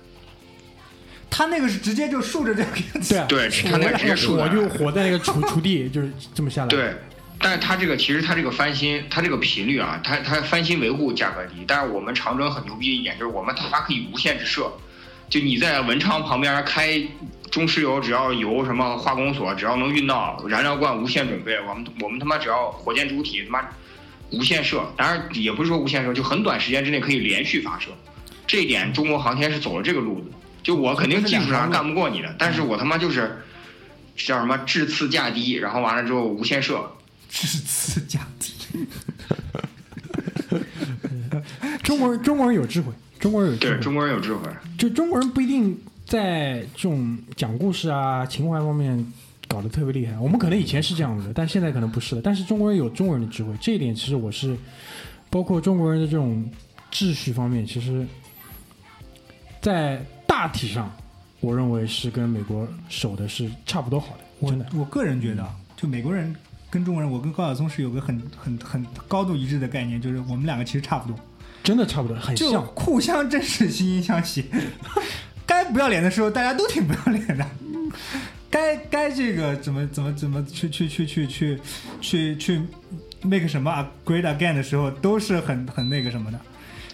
[1.31, 2.70] 它那个是直接就竖着这样
[3.09, 6.95] 对啊，对它那个直接竖着，我就活在那个锄锄地， 就是这么下来。，对，
[7.39, 14.72] 但是他这个其实他这个翻新，他这个频率啊，他他翻新维护价格低，但是我们长征很牛逼的一点就是我们它可以无限制射，
[15.29, 17.01] 就你在文昌旁边开
[17.51, 23.68] 中石油只要油什么化工所只要能运到燃料罐无限准备，我们我们他妈只要火箭主体他妈
[24.31, 27.91] 无限射，当然也不是说无限射，就很短时间之内可以连续发射。
[28.47, 30.31] 这一点中国航天是走了这个路子。
[30.68, 33.38] 就我肯定技术上干不过你的，但是我他妈就是
[34.14, 36.86] 叫什么质次价低，然后完了之后无限射。
[37.30, 38.52] 质次价低。
[41.82, 44.42] 中国人中国人有智慧，中国人有智中国人有智慧。
[44.76, 49.10] 就中国人不一定在这种讲故事啊、情怀方面
[49.46, 50.18] 搞得特别厉害。
[50.18, 52.20] 我们可能以前是这样子的，但现在可能不是了。
[52.22, 54.54] 但是中国人有中国人的智慧，这一点其实我是
[55.30, 56.46] 包括中国人的这种
[56.92, 58.06] 秩序方面，其实，
[59.62, 60.04] 在
[60.39, 60.89] 大体上，
[61.41, 64.20] 我认为是跟美国守的是差不多好的。
[64.39, 65.45] 我真的，我个人觉得，
[65.76, 66.32] 就美国人
[66.70, 71.18] 跟中国人，我跟高晓松是有个很很很高度一致的概念，就是我们两个其实差不多。
[71.64, 72.64] 真的差不多，很就像。
[72.68, 74.45] 互相真是惺惺相惜。
[75.45, 77.45] 该不要脸的时候，大家都挺不要脸的。
[78.49, 81.59] 该该这个怎么怎么怎么去去去去去
[82.01, 82.62] 去去
[83.22, 86.39] make 什么 great again 的时候，都是很很那个什么的。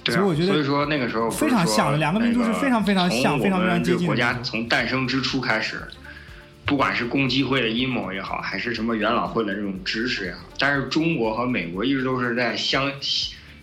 [0.04, 4.06] 对、啊，所以我觉得所以说那个时候非常像，两个民族是非常非常像，非常非常接近。
[4.06, 5.82] 国家从诞生之初开始，
[6.64, 12.92] 不管是共济会的阴谋也好，还是什么元老会的这种支持也好，但是中国和美国一直都是在相。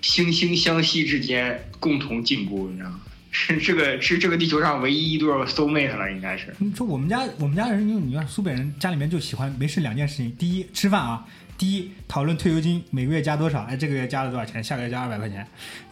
[0.04, 3.00] 惺惺相惜之间共同进步，你知道吗？
[3.30, 6.48] 是这个是这个地球上唯一一对 soul mate 了，应该是。
[6.58, 11.24] 你说我们家我们家人，因为你看苏北人家里面就喜欢没事两件事情：第一吃饭啊，
[11.62, 15.45] 第一讨论退休金每个月加多少，哎，这个月加了多少钱，下个月加二百块钱。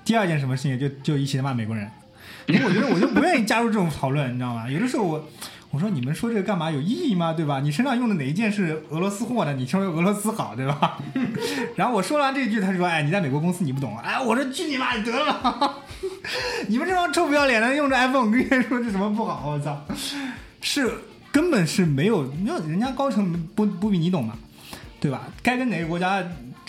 [0.04, 1.88] 第二件什么事情就就一起骂美国人。
[2.48, 4.68] 因为我觉得我就不愿意加入这种讨论，你知道吗？
[4.68, 5.30] 有的时候我。
[5.70, 7.32] 我说你们说这个干嘛有意义吗？
[7.34, 7.60] 对吧？
[7.60, 9.54] 你身上用的哪一件是俄罗斯货的？
[9.54, 10.98] 你称为俄罗斯好，对吧？
[11.78, 15.76] 然后我说完这句，他说：“哎，你在美国公司你不懂。”哎，我说去你妈，你得了！
[16.68, 19.52] 你们这帮臭不要脸的，用着 iPhone 跟人说这什么不好？
[19.52, 19.86] 我操，
[20.60, 20.92] 是
[21.32, 24.34] 根本是没有，没有人家高层不不比你懂嘛，
[25.00, 25.28] 对吧？
[25.42, 26.24] 该跟哪个国家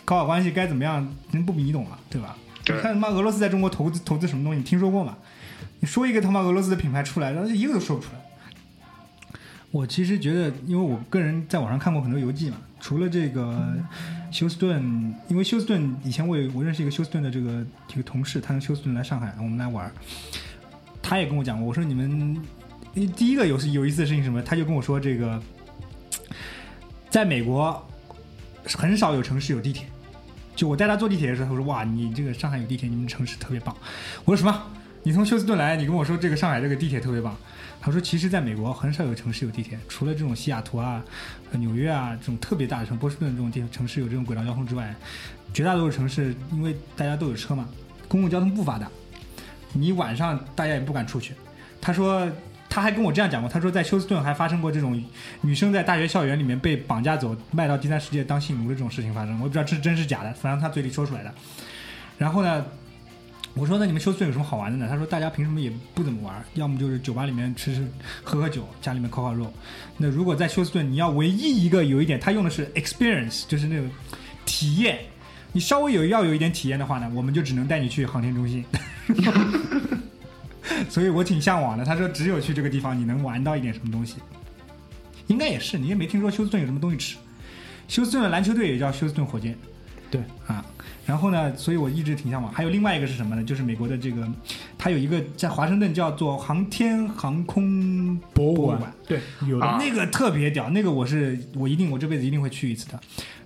[0.04, 2.36] 搞好关系，该怎么样，人不比你懂嘛，对吧？
[2.66, 5.16] 你看他妈俄罗斯在中国投资投资什么东西，你听说过吗？
[5.80, 8.20] 你说一个他妈俄罗斯的品牌出来，然后就一个都说不出来。
[9.70, 13.72] 我其实觉得，因为我个人在网上看过很多游记嘛，除了这个
[14.30, 19.90] 休斯顿，因为休斯顿以前我有我认识一个休斯顿的这个这个同事，他从休斯顿来上海，我们来玩，
[21.00, 22.36] 他也跟我讲过，我说你们
[23.16, 25.40] 第一个有有意思的事情什么，他就跟我说这个，
[27.08, 27.88] 在美国
[28.64, 29.86] 很少有城市有地铁，
[30.54, 33.76] 就我带他坐地铁的时候，他说哇，你这个上海有地铁，你们城市特别棒。
[34.24, 34.62] 我说什么？
[35.02, 37.34] 你从休斯顿来，你跟我说这个上海这个地铁特别棒。
[37.80, 41.02] 他说：“其实，在美国很少有城市有地铁，除了这种西雅图啊、
[41.52, 44.94] 纽约啊这种特别大的城，波士顿这种地城市有这种轨道交通之外，
[45.54, 47.66] 绝大多数城市因为大家都有车嘛，
[48.06, 48.86] 公共交通不发达，
[49.72, 51.32] 你晚上大家也不敢出去。”
[51.80, 52.30] 他说
[52.70, 55.04] ：“他还跟我这样讲过，他说在休斯顿还发生过这种
[55.42, 59.34] 女生在大学校园里面被绑架走，卖到第三世界当性奴的这种事情发生。
[59.40, 61.34] 我不知道这是真是假的，反正他嘴里说出来的。
[62.16, 62.64] 然后呢？”
[63.54, 64.86] 我说那你们休斯顿有什么好玩的呢？
[64.88, 67.84] 他说大家凭什么也不怎么玩，要么就是酒吧里面吃吃
[68.22, 69.52] 喝喝酒，家里面烤烤肉。
[69.96, 73.90] 那如果在休斯顿，你要唯一一个有一点，他用的是 experience，就是那种
[74.46, 75.00] 体验。
[75.50, 78.64] 你稍微有要有一点体验的话呢，我们就只能带你去航天中心。
[80.88, 81.84] 所以我挺向往的。
[81.84, 84.16] 他说只有去这个地方，你能玩到一点什么东西。
[85.26, 87.16] 应该也是，你也没听说休斯顿有什么东西吃。
[87.88, 89.56] 休斯顿的篮球队也叫休斯顿火箭。
[90.10, 90.64] 对啊。
[91.06, 92.52] 然后呢，所以我一直挺向往。
[92.52, 93.42] 还有另外一个是什么呢？
[93.42, 94.28] 就是美国的这个，
[94.78, 98.92] 它有一个在华盛顿叫做航天航空博物馆。
[99.08, 99.18] 对，
[99.48, 103.00] 有的、那个特别屌，那个我是我一定我这辈子一定会去一次的。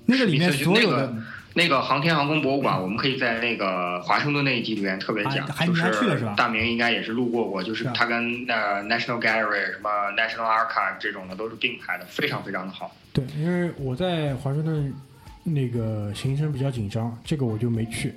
[0.04, 1.22] 那个里面所有的那个
[1.80, 5.46] 航天航空博物馆，我们可以在那个华盛顿那一集里面特别讲。
[5.46, 6.34] 还你还去了是吧？
[6.36, 12.94] 大明应该也是路过过，就是它跟呃 National Gallery 什么 National Archive 这种的都是并排的，非常非常的好。
[13.12, 14.92] 对，因为我在华盛顿
[15.44, 18.12] 那个行程比较紧张，这个我就没去。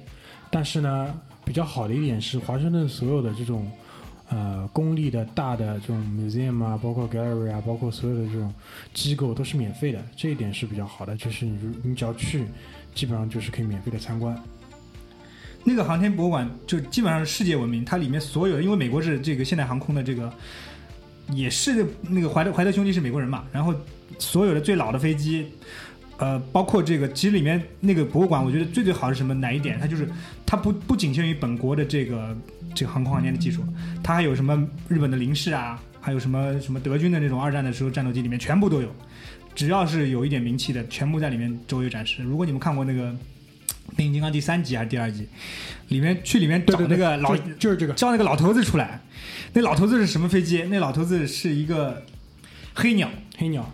[0.49, 1.13] 但是呢，
[1.45, 3.69] 比较好的一点是，华盛顿所有的这种，
[4.29, 8.51] 呃，公立的大的这种 museum 啊，包括 gallery 啊，包括所有的这种
[8.93, 11.15] 机构都是免费的，这一点是比较好的。
[11.17, 12.45] 就是你你只要去，
[12.98, 14.36] 基本上就是可以免费的参观。
[15.64, 20.34] 那个航天博物馆就基本上是世界闻名，它里面所有的，因为美国是这个现代航空的这个，
[21.32, 23.76] 也是那个怀特怀特兄弟是美国人嘛，然后
[24.18, 25.45] 所有的最老的飞机。
[26.20, 29.36] 呃，包括这个，其实里面那个博物馆，我觉得最最好是什么？
[29.36, 29.78] 哪一点？
[29.80, 30.10] 它就是
[30.48, 32.36] 它不不仅限于本国的这个
[32.74, 33.62] 这个航空航天的技术，
[34.04, 38.89] 它还有什么日本的零式啊，还有什么什么德军的那种二战的时候战斗机里面全部都有，
[39.58, 42.22] 只要是有一点名气的，全部在里面周围展示。
[42.22, 43.12] 如果你们看过那个
[43.95, 45.28] 《变形金刚》第三集还是第二集，
[45.88, 49.01] 里面去里面找那个老就是这个叫那个老头子出来，
[49.53, 50.62] 那老头子是什么飞机？
[50.70, 52.05] 那老头子是一个
[52.76, 53.74] 黑鸟黑鸟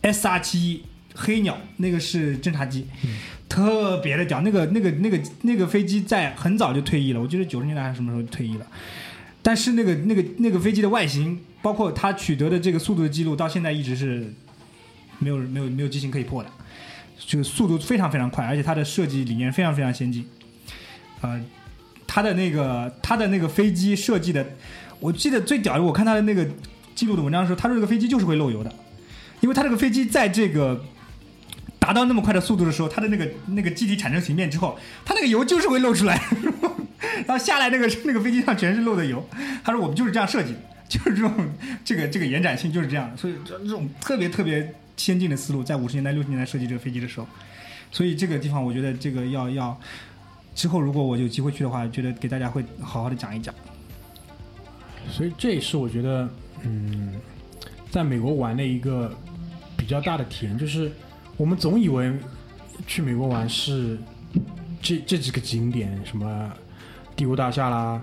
[0.00, 0.82] S R 七一
[1.14, 3.10] 黑鸟那个是侦察机，嗯
[3.48, 4.40] 特别的屌。
[4.40, 8.66] 那个那个那个那个飞机在很早就退役了，我记得九十年代还是什么时候退役了。
[9.42, 14.34] 但是那个那个那个飞机的外形，包括它取得的这个速度的记录，到现在一直是
[15.20, 16.50] 没有没有没有机型可以破的，
[17.18, 20.26] 这个速度非常非常快，而且它的设计理念非常非常先进。
[21.20, 21.40] 呃，
[22.06, 24.44] 它的那个它的那个飞机设计的，
[24.98, 26.44] 我记得最屌的，我看它的那个
[26.94, 28.74] 记录的文章的时候，他说这个飞机就是会漏油的，
[29.40, 30.84] 因为它这个飞机在这个
[31.78, 36.20] 达到那么快的速度的时候，它的那个那个机体产生形变之后，它那个油就是会漏出来，
[37.26, 39.26] 然后下来那个那个飞机上全是漏的油。
[39.62, 40.58] 他说我们就是这样设计的，
[40.88, 41.32] 就是这种
[41.84, 47.26] 这个这个延展性就是这样的，所以这这种特别特别先进的思路，在五十年代六十年代设计这个飞机的时候，
[47.90, 49.80] 所以这个地方我觉得这个要要
[50.54, 53.54] 之后如果我有机会去的话，觉得给大家会好好的讲一讲。
[55.08, 56.28] 所以这也是我觉得，
[56.64, 57.14] 嗯，
[57.90, 59.10] 在美国玩的一个
[59.74, 60.92] 比较大的体验，就是
[61.38, 62.12] 我们总以为
[62.86, 63.98] 去美国玩是
[64.82, 66.52] 这这几个景点，什么
[67.16, 68.02] 帝国大厦啦，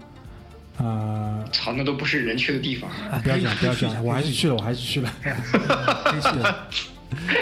[0.78, 2.90] 啊、操，那都不是人去的地方。
[3.24, 5.12] 不要讲不要讲，我还是去了，我还是去了。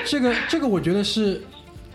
[0.05, 1.43] 这 个 这个，我觉得是，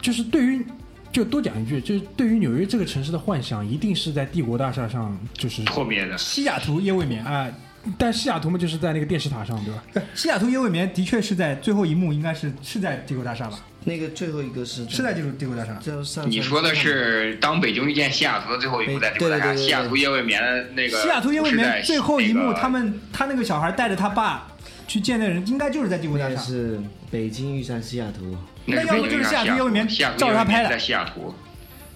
[0.03, 0.63] 就是对于，
[1.11, 7.49] 就多讲一句，就是对于纽约这个城市的幻想，一定是在帝国大厦上，就是破灭的，西雅图夜未眠啊、
[7.97, 9.83] 但西雅图嘛，就是在那个电视塔上，对吧？
[10.15, 13.59] 西雅图夜未眠的确是在最后一幕，应该是是在帝国大厦吧？
[13.85, 15.79] 那个最后一个是是在帝国帝国大厦。
[16.27, 24.49] 你说的是当北京遇见西雅图的最后一幕在帝国大厦，对对对对对西雅图夜未眠的那个西雅图夜未眠最后一幕，那个他们他那个小孩带着他爸
[24.87, 26.37] 去见那人，应该就是在帝国大厦。
[26.37, 31.35] 是北京遇上西雅图，那要不就是西雅图夜未眠照着他拍的在西雅图，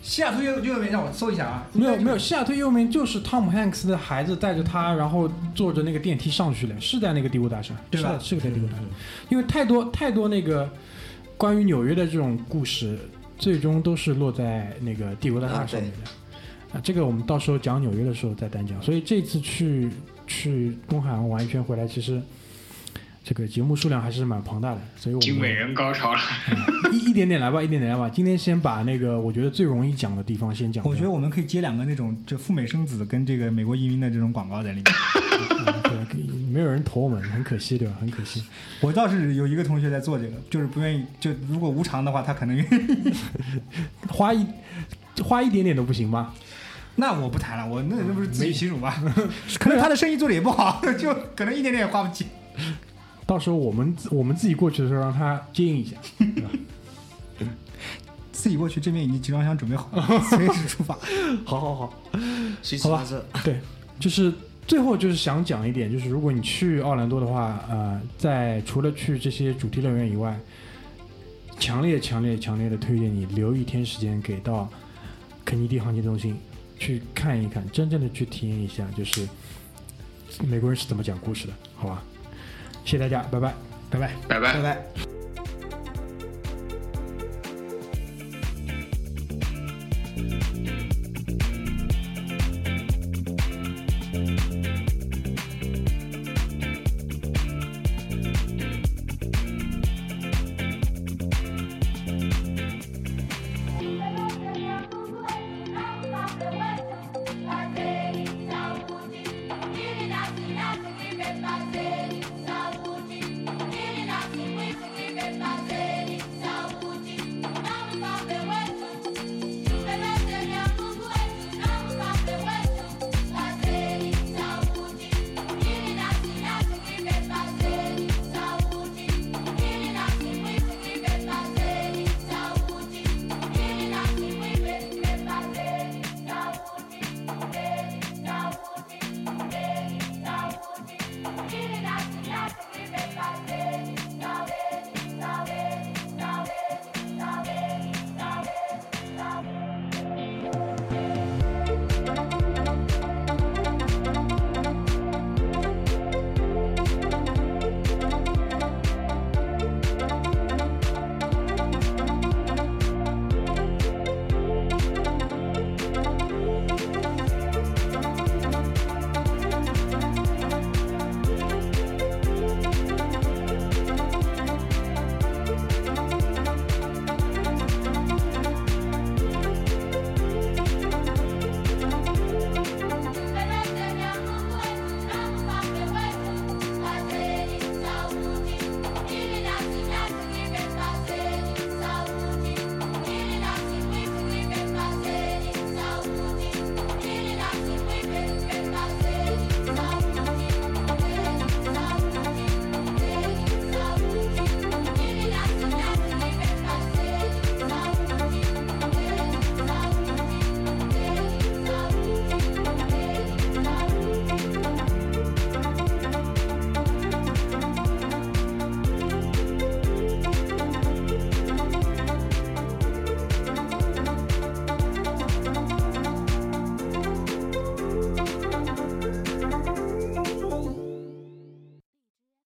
[0.03, 1.67] 西雅图夜夜未眠，让我搜一下啊。
[1.73, 8.83] 没有没有，西雅图夜未眠就是汤姆汉克斯的孩子带着他，然后坐着那个电梯上去了，是在那个帝国大厦，对吧是是在帝国大厦，
[9.29, 10.69] 因为太多太多那个
[11.37, 12.99] 关于纽约的这种故事，
[13.39, 16.79] 最终都是落在那个帝国大厦上面的。
[16.79, 18.81] 啊，这个我们到时候讲纽约的时候再单讲。
[18.83, 19.89] 所以这次去
[20.27, 22.21] 去东海岸玩一圈回来，其实
[23.23, 26.21] 这个节目数量还是蛮庞大的，所以我们经美人高潮了。
[26.93, 28.09] 一一点点来吧，一点点来吧。
[28.09, 30.85] 今天先把那个我觉得最容易讲的地方先讲。
[30.85, 34.85] 我觉得我们可以接两个那种就赴美生子跟这个美国移民的这种广告在里面。
[36.51, 37.95] 没有人投我们，很可惜，对吧？
[38.01, 38.45] 很可惜。
[38.81, 43.13] 我倒是有一个同学在做这个，就是不愿意，就如果无偿的话，他可能愿意。
[44.09, 44.47] 花一
[45.23, 46.33] 花一点点都不行吗？
[46.97, 48.95] 那我不谈了，我那那不是自取其辱吗？
[49.59, 52.27] 可能 他的生意做的也不好， 就可能一点点也花不起。
[53.27, 55.97] 到时候我们我们自己过去的时候，让他接应一下。
[57.37, 57.53] 对吧
[58.31, 60.95] 自己过去，这边已经集装箱准备好了，随时出发。
[61.45, 61.95] 好好好，
[62.63, 63.03] 随时好吧
[63.33, 63.41] 发。
[63.41, 63.59] 对，
[63.99, 64.31] 就是
[64.67, 70.39] 最后就是想讲一点，就是如果你去奥兰多的话，呃，在除了去这些主题乐园以外，
[71.59, 74.69] 强烈强烈强烈的推荐你留一天时间给到
[75.45, 76.37] 肯尼迪航天中心
[76.79, 79.29] 去看一看，真正的去体验一下，就是
[80.47, 82.03] 美国人是怎么讲故事的，好吧？
[82.85, 83.55] 谢谢大家，拜拜，
[83.91, 84.11] 拜拜。
[84.27, 84.63] 拜拜拜。
[84.63, 85.14] 拜。